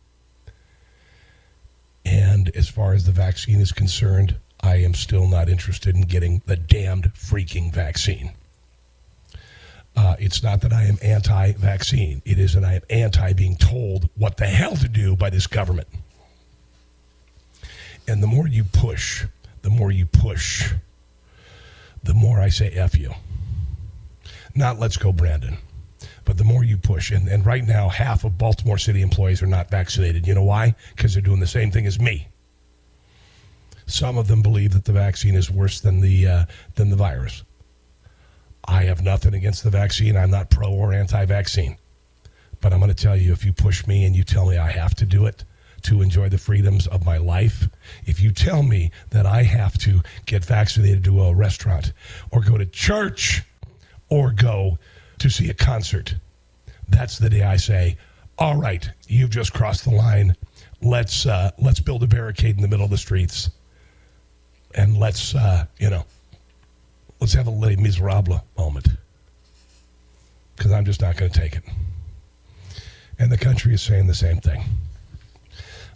And 2.05 2.55
as 2.55 2.69
far 2.69 2.93
as 2.93 3.05
the 3.05 3.11
vaccine 3.11 3.59
is 3.59 3.73
concerned, 3.73 4.37
I 4.65 4.77
am 4.77 4.93
still 4.95 5.27
not 5.27 5.47
interested 5.47 5.95
in 5.95 6.01
getting 6.01 6.41
the 6.45 6.55
damned 6.55 7.13
freaking 7.13 7.71
vaccine. 7.71 8.31
Uh, 9.95 10.15
it's 10.19 10.43
not 10.43 10.61
that 10.61 10.73
I 10.73 10.83
am 10.83 10.97
anti 11.01 11.53
vaccine, 11.53 12.21
it 12.25 12.39
is 12.39 12.53
that 12.53 12.65
I 12.65 12.73
am 12.73 12.81
anti 12.89 13.33
being 13.33 13.55
told 13.55 14.09
what 14.15 14.37
the 14.37 14.47
hell 14.47 14.75
to 14.77 14.89
do 14.89 15.15
by 15.15 15.29
this 15.29 15.47
government. 15.47 15.87
And 18.07 18.21
the 18.21 18.27
more 18.27 18.47
you 18.47 18.63
push, 18.63 19.25
the 19.61 19.69
more 19.69 19.91
you 19.91 20.05
push, 20.05 20.73
the 22.03 22.13
more 22.13 22.39
I 22.41 22.49
say 22.49 22.69
F 22.71 22.97
you. 22.97 23.13
Not 24.53 24.79
let's 24.79 24.97
go, 24.97 25.11
Brandon. 25.11 25.57
But 26.23 26.37
the 26.37 26.43
more 26.43 26.63
you 26.63 26.77
push, 26.77 27.11
and, 27.11 27.27
and 27.27 27.45
right 27.45 27.63
now, 27.63 27.89
half 27.89 28.23
of 28.23 28.37
Baltimore 28.37 28.79
City 28.79 29.01
employees 29.01 29.43
are 29.43 29.47
not 29.47 29.69
vaccinated. 29.69 30.27
You 30.27 30.33
know 30.33 30.43
why? 30.43 30.75
Because 30.95 31.13
they're 31.13 31.21
doing 31.21 31.39
the 31.39 31.47
same 31.47 31.71
thing 31.71 31.85
as 31.85 31.99
me. 31.99 32.27
Some 33.87 34.17
of 34.17 34.27
them 34.27 34.41
believe 34.41 34.73
that 34.73 34.85
the 34.85 34.93
vaccine 34.93 35.35
is 35.35 35.51
worse 35.51 35.79
than 35.79 36.01
the 36.01 36.27
uh, 36.27 36.45
than 36.75 36.89
the 36.89 36.95
virus. 36.95 37.43
I 38.67 38.83
have 38.83 39.03
nothing 39.03 39.35
against 39.35 39.63
the 39.63 39.69
vaccine. 39.69 40.17
I'm 40.17 40.31
not 40.31 40.49
pro 40.49 40.69
or 40.69 40.91
anti-vaccine, 40.91 41.77
but 42.61 42.73
I'm 42.73 42.79
going 42.79 42.93
to 42.93 43.03
tell 43.03 43.15
you: 43.15 43.31
if 43.31 43.45
you 43.45 43.53
push 43.53 43.85
me 43.85 44.05
and 44.05 44.15
you 44.15 44.23
tell 44.23 44.47
me 44.47 44.57
I 44.57 44.71
have 44.71 44.95
to 44.95 45.05
do 45.05 45.27
it 45.27 45.43
to 45.83 46.01
enjoy 46.01 46.29
the 46.29 46.39
freedoms 46.39 46.87
of 46.87 47.05
my 47.05 47.17
life, 47.17 47.69
if 48.05 48.19
you 48.19 48.31
tell 48.31 48.63
me 48.63 48.89
that 49.11 49.27
I 49.27 49.43
have 49.43 49.77
to 49.79 50.01
get 50.25 50.43
vaccinated 50.43 51.03
to 51.03 51.21
a 51.21 51.35
restaurant 51.35 51.93
or 52.31 52.41
go 52.41 52.57
to 52.57 52.65
church 52.65 53.43
or 54.09 54.31
go 54.31 54.79
to 55.19 55.29
see 55.29 55.49
a 55.51 55.53
concert, 55.53 56.15
that's 56.89 57.19
the 57.19 57.29
day 57.29 57.43
I 57.43 57.57
say, 57.57 57.97
"All 58.39 58.57
right, 58.57 58.89
you've 59.07 59.29
just 59.29 59.53
crossed 59.53 59.83
the 59.83 59.91
line. 59.91 60.35
Let's 60.81 61.27
uh, 61.27 61.51
let's 61.59 61.79
build 61.79 62.01
a 62.01 62.07
barricade 62.07 62.55
in 62.55 62.63
the 62.63 62.67
middle 62.67 62.85
of 62.85 62.91
the 62.91 62.97
streets." 62.97 63.51
And 64.75 64.97
let's 64.97 65.33
uh, 65.33 65.65
you 65.79 65.89
know 65.89 66.05
let's 67.19 67.33
have 67.33 67.47
a 67.47 67.51
Les 67.51 67.75
Miserables 67.75 68.41
moment 68.57 68.87
because 70.55 70.71
I'm 70.71 70.85
just 70.85 71.01
not 71.01 71.17
going 71.17 71.31
to 71.31 71.39
take 71.39 71.55
it. 71.55 71.63
And 73.17 73.31
the 73.31 73.37
country 73.37 73.73
is 73.73 73.81
saying 73.81 74.07
the 74.07 74.13
same 74.13 74.37
thing. 74.37 74.63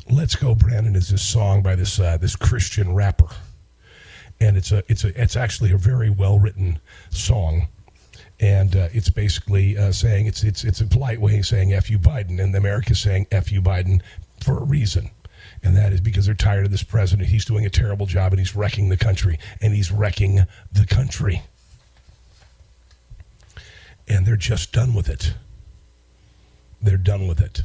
"Let's 0.09 0.35
Go, 0.35 0.55
Brandon" 0.55 0.95
is 0.95 1.09
this 1.09 1.21
song 1.21 1.61
by 1.61 1.75
this 1.75 1.99
uh, 1.99 2.17
this 2.17 2.35
Christian 2.35 2.93
rapper, 2.93 3.27
and 4.39 4.57
it's 4.57 4.71
a 4.71 4.83
it's 4.87 5.03
a 5.03 5.21
it's 5.21 5.35
actually 5.35 5.71
a 5.71 5.77
very 5.77 6.09
well 6.09 6.39
written 6.39 6.79
song, 7.09 7.67
and 8.39 8.75
uh, 8.75 8.87
it's 8.93 9.09
basically 9.09 9.77
uh, 9.77 9.91
saying 9.91 10.27
it's 10.27 10.43
it's 10.43 10.63
it's 10.63 10.79
a 10.79 10.85
polite 10.85 11.19
way 11.19 11.39
of 11.39 11.45
saying 11.45 11.73
"f 11.73 11.89
you 11.89 11.99
Biden," 11.99 12.41
and 12.41 12.55
America's 12.55 13.01
saying 13.01 13.27
"f 13.31 13.51
you 13.51 13.61
Biden" 13.61 14.01
for 14.41 14.57
a 14.59 14.63
reason, 14.63 15.09
and 15.63 15.75
that 15.75 15.93
is 15.93 16.01
because 16.01 16.25
they're 16.25 16.35
tired 16.35 16.65
of 16.65 16.71
this 16.71 16.83
president. 16.83 17.29
He's 17.29 17.45
doing 17.45 17.65
a 17.65 17.69
terrible 17.69 18.05
job, 18.05 18.31
and 18.31 18.39
he's 18.39 18.55
wrecking 18.55 18.89
the 18.89 18.97
country, 18.97 19.39
and 19.61 19.73
he's 19.73 19.91
wrecking 19.91 20.45
the 20.71 20.85
country, 20.85 21.43
and 24.07 24.25
they're 24.25 24.35
just 24.35 24.71
done 24.71 24.93
with 24.93 25.09
it. 25.09 25.33
They're 26.81 26.97
done 26.97 27.27
with 27.27 27.41
it. 27.41 27.63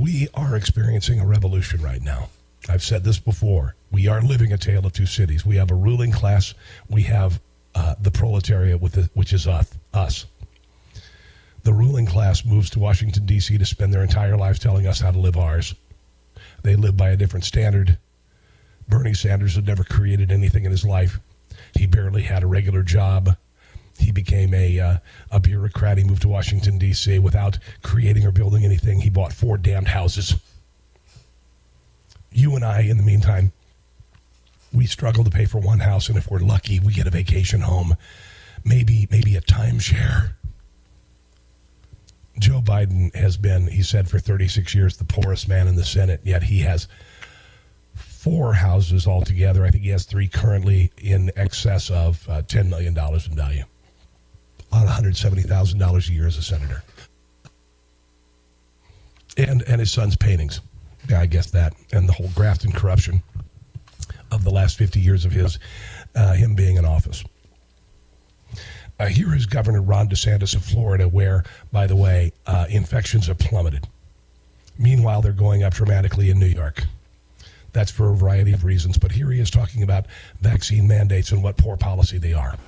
We 0.00 0.28
are 0.34 0.56
experiencing 0.56 1.20
a 1.20 1.26
revolution 1.26 1.82
right 1.82 2.02
now. 2.02 2.30
I've 2.68 2.82
said 2.82 3.04
this 3.04 3.18
before. 3.18 3.74
We 3.90 4.06
are 4.06 4.20
living 4.20 4.52
a 4.52 4.58
tale 4.58 4.86
of 4.86 4.92
two 4.92 5.06
cities. 5.06 5.46
We 5.46 5.56
have 5.56 5.70
a 5.70 5.74
ruling 5.74 6.12
class. 6.12 6.54
We 6.88 7.02
have 7.02 7.40
uh, 7.74 7.94
the 8.00 8.10
proletariat, 8.10 8.80
the, 8.80 9.10
which 9.14 9.32
is 9.32 9.46
us, 9.46 9.72
us. 9.94 10.26
The 11.62 11.72
ruling 11.72 12.06
class 12.06 12.44
moves 12.44 12.70
to 12.70 12.78
Washington, 12.78 13.26
D.C. 13.26 13.58
to 13.58 13.66
spend 13.66 13.92
their 13.92 14.02
entire 14.02 14.36
lives 14.36 14.58
telling 14.58 14.86
us 14.86 15.00
how 15.00 15.10
to 15.10 15.18
live 15.18 15.36
ours. 15.36 15.74
They 16.62 16.76
live 16.76 16.96
by 16.96 17.10
a 17.10 17.16
different 17.16 17.44
standard. 17.44 17.98
Bernie 18.88 19.14
Sanders 19.14 19.54
had 19.54 19.66
never 19.66 19.84
created 19.84 20.30
anything 20.30 20.64
in 20.64 20.70
his 20.70 20.84
life. 20.84 21.18
He 21.74 21.86
barely 21.86 22.22
had 22.22 22.42
a 22.42 22.46
regular 22.48 22.82
job. 22.82 23.36
He 23.98 24.10
became 24.10 24.54
a, 24.54 24.80
uh, 24.80 24.98
a 25.30 25.40
bureaucrat. 25.40 25.98
He 25.98 26.04
moved 26.04 26.22
to 26.22 26.28
Washington, 26.28 26.78
D.C. 26.78 27.18
without 27.18 27.58
creating 27.82 28.26
or 28.26 28.32
building 28.32 28.64
anything. 28.64 29.00
He 29.00 29.10
bought 29.10 29.32
four 29.32 29.58
damned 29.58 29.88
houses. 29.88 30.34
You 32.32 32.56
and 32.56 32.64
I, 32.64 32.80
in 32.80 32.96
the 32.96 33.02
meantime, 33.02 33.52
we 34.72 34.86
struggle 34.86 35.24
to 35.24 35.30
pay 35.30 35.44
for 35.44 35.58
one 35.58 35.80
house, 35.80 36.08
and 36.08 36.16
if 36.16 36.30
we're 36.30 36.38
lucky, 36.38 36.80
we 36.80 36.92
get 36.92 37.06
a 37.06 37.10
vacation 37.10 37.60
home, 37.60 37.96
maybe 38.64 39.08
maybe 39.10 39.36
a 39.36 39.40
timeshare. 39.40 40.34
Joe 42.40 42.62
Biden 42.62 43.14
has 43.14 43.36
been, 43.36 43.66
he 43.66 43.82
said, 43.82 44.08
for 44.08 44.18
36 44.18 44.74
years, 44.74 44.96
the 44.96 45.04
poorest 45.04 45.46
man 45.46 45.68
in 45.68 45.76
the 45.76 45.84
Senate, 45.84 46.20
yet 46.24 46.42
he 46.42 46.60
has 46.60 46.88
four 47.94 48.54
houses 48.54 49.06
altogether. 49.06 49.64
I 49.64 49.70
think 49.70 49.84
he 49.84 49.90
has 49.90 50.04
three 50.04 50.26
currently 50.26 50.90
in 50.98 51.30
excess 51.36 51.90
of 51.90 52.26
uh, 52.28 52.42
$10 52.42 52.70
million 52.70 52.96
in 52.96 53.36
value, 53.36 53.64
on 54.72 54.86
$170,000 54.86 56.08
a 56.08 56.12
year 56.12 56.26
as 56.26 56.38
a 56.38 56.42
senator. 56.42 56.82
And, 59.36 59.62
and 59.68 59.78
his 59.78 59.92
son's 59.92 60.16
paintings. 60.16 60.60
Yeah, 61.08 61.20
I 61.20 61.26
guess 61.26 61.50
that. 61.50 61.74
And 61.92 62.08
the 62.08 62.12
whole 62.12 62.30
graft 62.34 62.64
and 62.64 62.74
corruption 62.74 63.22
of 64.32 64.44
the 64.44 64.50
last 64.50 64.78
50 64.78 64.98
years 64.98 65.26
of 65.26 65.32
his, 65.32 65.58
uh, 66.14 66.32
him 66.32 66.54
being 66.54 66.76
in 66.76 66.86
office. 66.86 67.22
Uh, 69.00 69.06
here 69.06 69.34
is 69.34 69.46
Governor 69.46 69.80
Ron 69.80 70.10
DeSantis 70.10 70.54
of 70.54 70.62
Florida, 70.62 71.08
where, 71.08 71.42
by 71.72 71.86
the 71.86 71.96
way, 71.96 72.34
uh, 72.46 72.66
infections 72.68 73.28
have 73.28 73.38
plummeted. 73.38 73.88
Meanwhile, 74.78 75.22
they're 75.22 75.32
going 75.32 75.62
up 75.62 75.72
dramatically 75.72 76.28
in 76.28 76.38
New 76.38 76.44
York. 76.44 76.84
That's 77.72 77.90
for 77.90 78.10
a 78.10 78.14
variety 78.14 78.52
of 78.52 78.62
reasons, 78.62 78.98
but 78.98 79.12
here 79.12 79.30
he 79.30 79.40
is 79.40 79.50
talking 79.50 79.82
about 79.82 80.04
vaccine 80.42 80.86
mandates 80.86 81.32
and 81.32 81.42
what 81.42 81.56
poor 81.56 81.78
policy 81.78 82.18
they 82.18 82.34
are. 82.34 82.58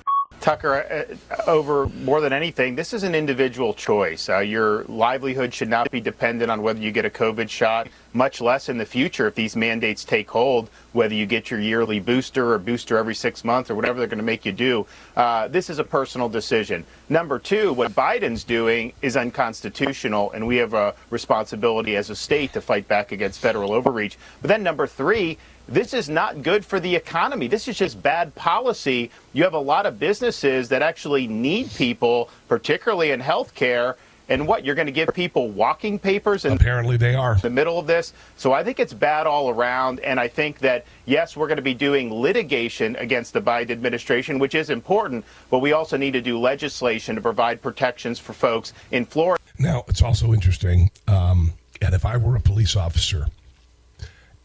Tucker, 0.43 1.15
uh, 1.31 1.49
over 1.49 1.87
more 1.87 2.19
than 2.19 2.33
anything, 2.33 2.75
this 2.75 2.91
is 2.91 3.03
an 3.03 3.15
individual 3.15 3.73
choice. 3.73 4.27
Uh, 4.27 4.39
your 4.39 4.83
livelihood 4.89 5.53
should 5.53 5.69
not 5.69 5.89
be 5.89 6.01
dependent 6.01 6.51
on 6.51 6.61
whether 6.61 6.81
you 6.81 6.91
get 6.91 7.05
a 7.05 7.09
COVID 7.09 7.49
shot, 7.49 7.87
much 8.11 8.41
less 8.41 8.67
in 8.67 8.77
the 8.77 8.85
future 8.85 9.25
if 9.25 9.35
these 9.35 9.55
mandates 9.55 10.03
take 10.03 10.29
hold, 10.29 10.69
whether 10.91 11.13
you 11.13 11.25
get 11.25 11.49
your 11.49 11.61
yearly 11.61 12.01
booster 12.01 12.51
or 12.51 12.59
booster 12.59 12.97
every 12.97 13.15
six 13.15 13.45
months 13.45 13.71
or 13.71 13.75
whatever 13.75 13.99
they're 13.99 14.07
going 14.07 14.17
to 14.17 14.23
make 14.23 14.43
you 14.43 14.51
do. 14.51 14.85
Uh, 15.15 15.47
this 15.47 15.69
is 15.69 15.79
a 15.79 15.83
personal 15.83 16.27
decision. 16.27 16.83
Number 17.07 17.39
two, 17.39 17.71
what 17.71 17.93
Biden's 17.93 18.43
doing 18.43 18.91
is 19.01 19.15
unconstitutional, 19.15 20.33
and 20.33 20.45
we 20.45 20.57
have 20.57 20.73
a 20.73 20.93
responsibility 21.09 21.95
as 21.95 22.09
a 22.09 22.17
state 22.17 22.51
to 22.51 22.59
fight 22.59 22.89
back 22.89 23.13
against 23.13 23.39
federal 23.39 23.71
overreach. 23.71 24.17
But 24.41 24.49
then 24.49 24.61
number 24.61 24.87
three, 24.87 25.37
this 25.67 25.93
is 25.93 26.09
not 26.09 26.43
good 26.43 26.65
for 26.65 26.79
the 26.79 26.95
economy. 26.95 27.47
This 27.47 27.67
is 27.67 27.77
just 27.77 28.01
bad 28.01 28.35
policy. 28.35 29.09
You 29.31 29.43
have 29.43 29.53
a 29.53 29.59
lot 29.59 29.85
of 29.85 29.99
businesses 29.99 30.69
that 30.69 30.81
actually 30.81 31.27
need 31.27 31.71
people, 31.71 32.29
particularly 32.47 33.11
in 33.11 33.21
healthcare. 33.21 33.95
And 34.29 34.47
what 34.47 34.63
you're 34.63 34.75
going 34.75 34.87
to 34.87 34.93
give 34.93 35.13
people 35.13 35.49
walking 35.49 35.99
papers 35.99 36.45
and 36.45 36.55
apparently 36.59 36.95
they 36.95 37.13
are 37.13 37.35
the 37.35 37.49
middle 37.49 37.77
of 37.77 37.87
this. 37.87 38.13
So 38.37 38.53
I 38.53 38.63
think 38.63 38.79
it's 38.79 38.93
bad 38.93 39.27
all 39.27 39.49
around. 39.49 39.99
And 39.99 40.17
I 40.17 40.29
think 40.29 40.59
that 40.59 40.85
yes, 41.05 41.35
we're 41.35 41.47
going 41.47 41.57
to 41.57 41.61
be 41.61 41.73
doing 41.73 42.11
litigation 42.13 42.95
against 42.95 43.33
the 43.33 43.41
Biden 43.41 43.71
administration, 43.71 44.39
which 44.39 44.55
is 44.55 44.69
important. 44.69 45.25
But 45.49 45.59
we 45.59 45.73
also 45.73 45.97
need 45.97 46.11
to 46.11 46.21
do 46.21 46.39
legislation 46.39 47.15
to 47.15 47.21
provide 47.21 47.61
protections 47.61 48.17
for 48.17 48.31
folks 48.31 48.71
in 48.91 49.05
Florida. 49.05 49.43
Now 49.59 49.83
it's 49.89 50.01
also 50.01 50.33
interesting. 50.33 50.89
Um, 51.07 51.53
and 51.81 51.93
if 51.93 52.05
I 52.05 52.15
were 52.15 52.37
a 52.37 52.41
police 52.41 52.77
officer 52.77 53.27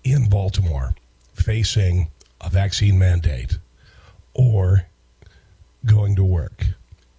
in 0.02 0.28
Baltimore 0.28 0.94
facing 1.38 2.09
a 2.40 2.51
vaccine 2.51 2.98
mandate 2.98 3.59
or 4.35 4.87
going 5.85 6.16
to 6.16 6.24
work, 6.24 6.66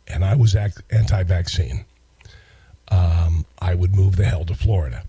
and 0.07 0.23
I 0.23 0.35
was 0.35 0.55
anti 0.55 1.23
vaccine, 1.23 1.85
um, 2.89 3.45
I 3.59 3.75
would 3.75 3.95
move 3.95 4.15
the 4.15 4.25
hell 4.25 4.45
to 4.45 4.55
Florida. 4.55 5.03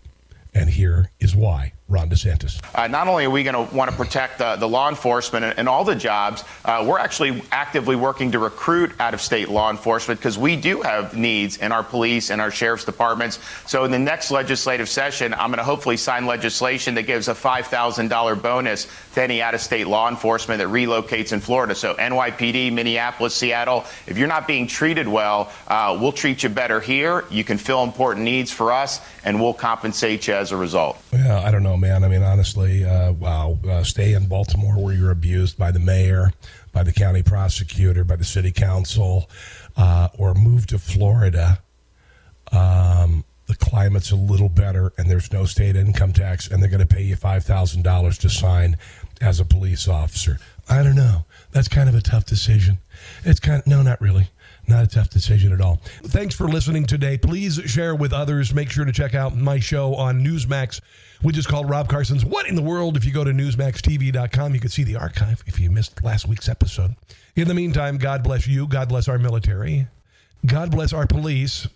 And 0.53 0.71
here 0.71 1.11
is 1.21 1.37
why. 1.37 1.73
Ron 1.91 2.09
DeSantis. 2.09 2.61
Uh, 2.73 2.87
not 2.87 3.09
only 3.09 3.25
are 3.25 3.31
we 3.31 3.43
going 3.43 3.67
to 3.67 3.75
want 3.75 3.91
to 3.91 3.97
protect 3.97 4.39
the 4.39 4.67
law 4.67 4.89
enforcement 4.89 5.45
and, 5.45 5.59
and, 5.59 5.69
all 5.69 5.85
the 5.85 5.95
jobs, 5.95 6.45
uh, 6.65 6.85
we're 6.87 6.99
actually 6.99 7.43
actively 7.51 7.97
working 7.97 8.31
to 8.31 8.39
recruit 8.39 8.93
out 9.01 9.13
of 9.13 9.21
state 9.21 9.49
law 9.49 9.71
enforcement 9.71 10.21
because 10.21 10.39
we 10.39 10.57
do 10.57 10.83
have 10.83 11.17
needs 11.17 11.59
in 11.59 11.73
our 11.73 11.83
police 11.83 12.31
and 12.31 12.41
our 12.41 12.51
sheriff's 12.51 12.85
departments. 12.85 13.41
So 13.67 13.85
in 13.85 13.91
the 13.91 13.99
next 13.99 14.31
legislative 14.31 14.89
session, 14.89 15.35
I'm 15.35 15.49
going 15.49 15.59
to 15.59 15.65
hopefully 15.65 15.97
sign 15.97 16.27
legislation 16.27 16.95
that 16.95 17.03
gives 17.03 17.27
a 17.27 17.35
$5,000 17.35 18.43
bonus 18.43 18.87
to 19.15 19.23
any 19.23 19.43
out 19.43 19.55
of 19.55 19.61
state 19.61 19.89
law 19.89 20.09
enforcement 20.09 20.59
that 20.59 20.69
relocates 20.69 21.33
in 21.33 21.41
Florida. 21.41 21.75
So 21.75 21.95
NYPD, 21.95 22.73
Minneapolis, 22.73 23.35
Seattle, 23.35 23.85
if 24.07 24.17
you're 24.17 24.29
not 24.29 24.47
being 24.47 24.69
treated 24.69 25.09
well, 25.09 25.53
uh, 25.67 25.99
we'll 26.01 26.13
treat 26.13 26.45
you 26.45 26.51
better 26.51 26.81
here. 26.81 27.25
You 27.31 27.43
can 27.43 27.59
fill 27.59 27.83
important 27.83 28.25
needs 28.25 28.53
for 28.53 28.73
us, 28.73 29.01
and 29.25 29.41
we'll 29.41 29.55
compensate 29.55 30.29
you 30.29 30.35
as 30.35 30.53
a 30.53 30.57
result. 30.57 31.03
Yeah, 31.13 31.41
I 31.41 31.51
don't 31.51 31.65
know 31.65 31.80
man. 31.81 32.05
I 32.05 32.09
mean, 32.09 32.23
honestly, 32.23 32.85
uh, 32.85 33.13
wow. 33.13 33.59
Uh, 33.69 33.83
stay 33.83 34.13
in 34.13 34.27
Baltimore 34.27 34.83
where 34.83 34.95
you're 34.95 35.11
abused 35.11 35.59
by 35.59 35.71
the 35.71 35.79
mayor, 35.79 36.33
by 36.73 36.83
the 36.83 36.93
county 36.93 37.23
prosecutor, 37.23 38.05
by 38.05 38.17
the 38.17 38.25
city 38.25 38.53
council, 38.53 39.29
uh, 39.77 40.09
or 40.19 40.35
move 40.35 40.67
to 40.69 40.79
Florida. 40.79 41.63
Um, 42.53 43.25
the 43.47 43.57
climate's 43.57 44.13
a 44.13 44.17
little 44.17 44.49
better, 44.49 44.93
and 44.97 45.11
there's 45.11 45.33
no 45.33 45.45
state 45.45 45.75
income 45.75 46.13
tax, 46.13 46.49
and 46.49 46.63
they're 46.63 46.71
going 46.71 46.87
to 46.87 46.95
pay 46.95 47.03
you 47.03 47.17
five 47.17 47.45
thousand 47.45 47.83
dollars 47.83 48.19
to 48.19 48.31
sign 48.31 48.77
as 49.21 49.41
a 49.41 49.45
police 49.45 49.89
officer. 49.89 50.39
I 50.69 50.83
don't 50.83 50.95
know. 50.97 51.25
That's 51.53 51.69
kind 51.69 51.89
of 51.89 51.95
a 51.95 52.01
tough 52.01 52.25
decision. 52.27 52.79
It's 53.25 53.41
kind 53.41 53.61
of 53.61 53.67
no, 53.67 53.83
not 53.83 54.01
really. 54.01 54.29
Not 54.69 54.85
a 54.85 54.87
tough 54.87 55.11
decision 55.11 55.53
at 55.53 55.61
all. 55.61 55.81
Thanks 56.05 56.35
for 56.35 56.49
listening 56.49 56.85
today. 56.85 57.19
Please 57.19 57.61
share 57.67 57.95
with 57.95 58.13
others. 58.13 58.55
Make 58.55 58.71
sure 58.71 58.85
to 58.85 58.93
check 58.93 59.15
out 59.15 59.37
my 59.37 59.59
show 59.59 59.95
on 59.97 60.25
Newsmax, 60.25 60.81
which 61.23 61.37
is 61.37 61.47
called 61.47 61.69
Rob 61.69 61.89
Carson's 61.89 62.25
What 62.25 62.47
in 62.47 62.55
the 62.55 62.63
World. 62.63 62.97
If 62.97 63.05
you 63.05 63.13
go 63.13 63.25
to 63.25 63.33
NewsmaxTV.com, 63.33 64.55
you 64.55 64.61
can 64.61 64.71
see 64.71 64.85
the 64.85 64.97
archive 64.97 65.43
if 65.47 65.59
you 65.59 65.71
missed 65.71 66.05
last 66.05 66.29
week's 66.29 66.49
episode. 66.49 66.95
In 67.35 67.49
the 67.49 67.55
meantime, 67.55 67.99
God 67.99 68.23
bless 68.23 68.47
you. 68.47 68.69
God 68.69 68.89
bless 68.89 69.09
our 69.09 69.19
military. 69.19 69.89
God 70.47 70.71
bless 70.71 70.93
our 70.93 71.07
police. 71.07 71.67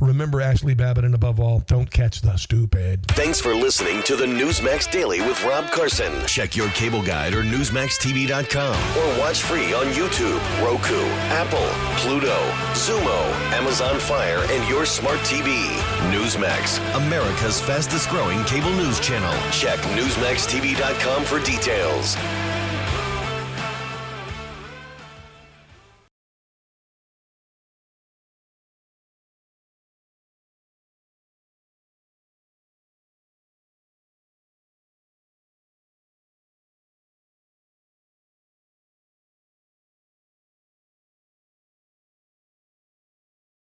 Remember 0.00 0.38
Ashli 0.38 0.76
Babbitt, 0.76 1.04
and 1.04 1.14
above 1.14 1.40
all, 1.40 1.60
don't 1.60 1.90
catch 1.90 2.20
the 2.20 2.36
stupid. 2.36 3.04
Thanks 3.08 3.40
for 3.40 3.54
listening 3.54 4.02
to 4.04 4.16
the 4.16 4.26
Newsmax 4.26 4.90
Daily 4.90 5.20
with 5.20 5.42
Rob 5.44 5.70
Carson. 5.70 6.12
Check 6.26 6.56
your 6.56 6.68
cable 6.70 7.02
guide 7.02 7.34
or 7.34 7.42
NewsmaxTV.com 7.42 8.74
or 8.98 9.18
watch 9.18 9.42
free 9.42 9.72
on 9.72 9.86
YouTube, 9.86 10.38
Roku, 10.64 11.00
Apple, 11.30 11.68
Pluto, 11.98 12.38
Xumo, 12.74 13.32
Amazon 13.52 13.98
Fire, 13.98 14.44
and 14.50 14.68
your 14.68 14.86
smart 14.86 15.18
TV. 15.20 15.66
Newsmax, 16.12 16.78
America's 16.96 17.60
fastest 17.60 18.08
growing 18.08 18.44
cable 18.44 18.72
news 18.72 19.00
channel. 19.00 19.32
Check 19.50 19.78
NewsmaxTV.com 19.96 21.24
for 21.24 21.40
details. 21.40 22.16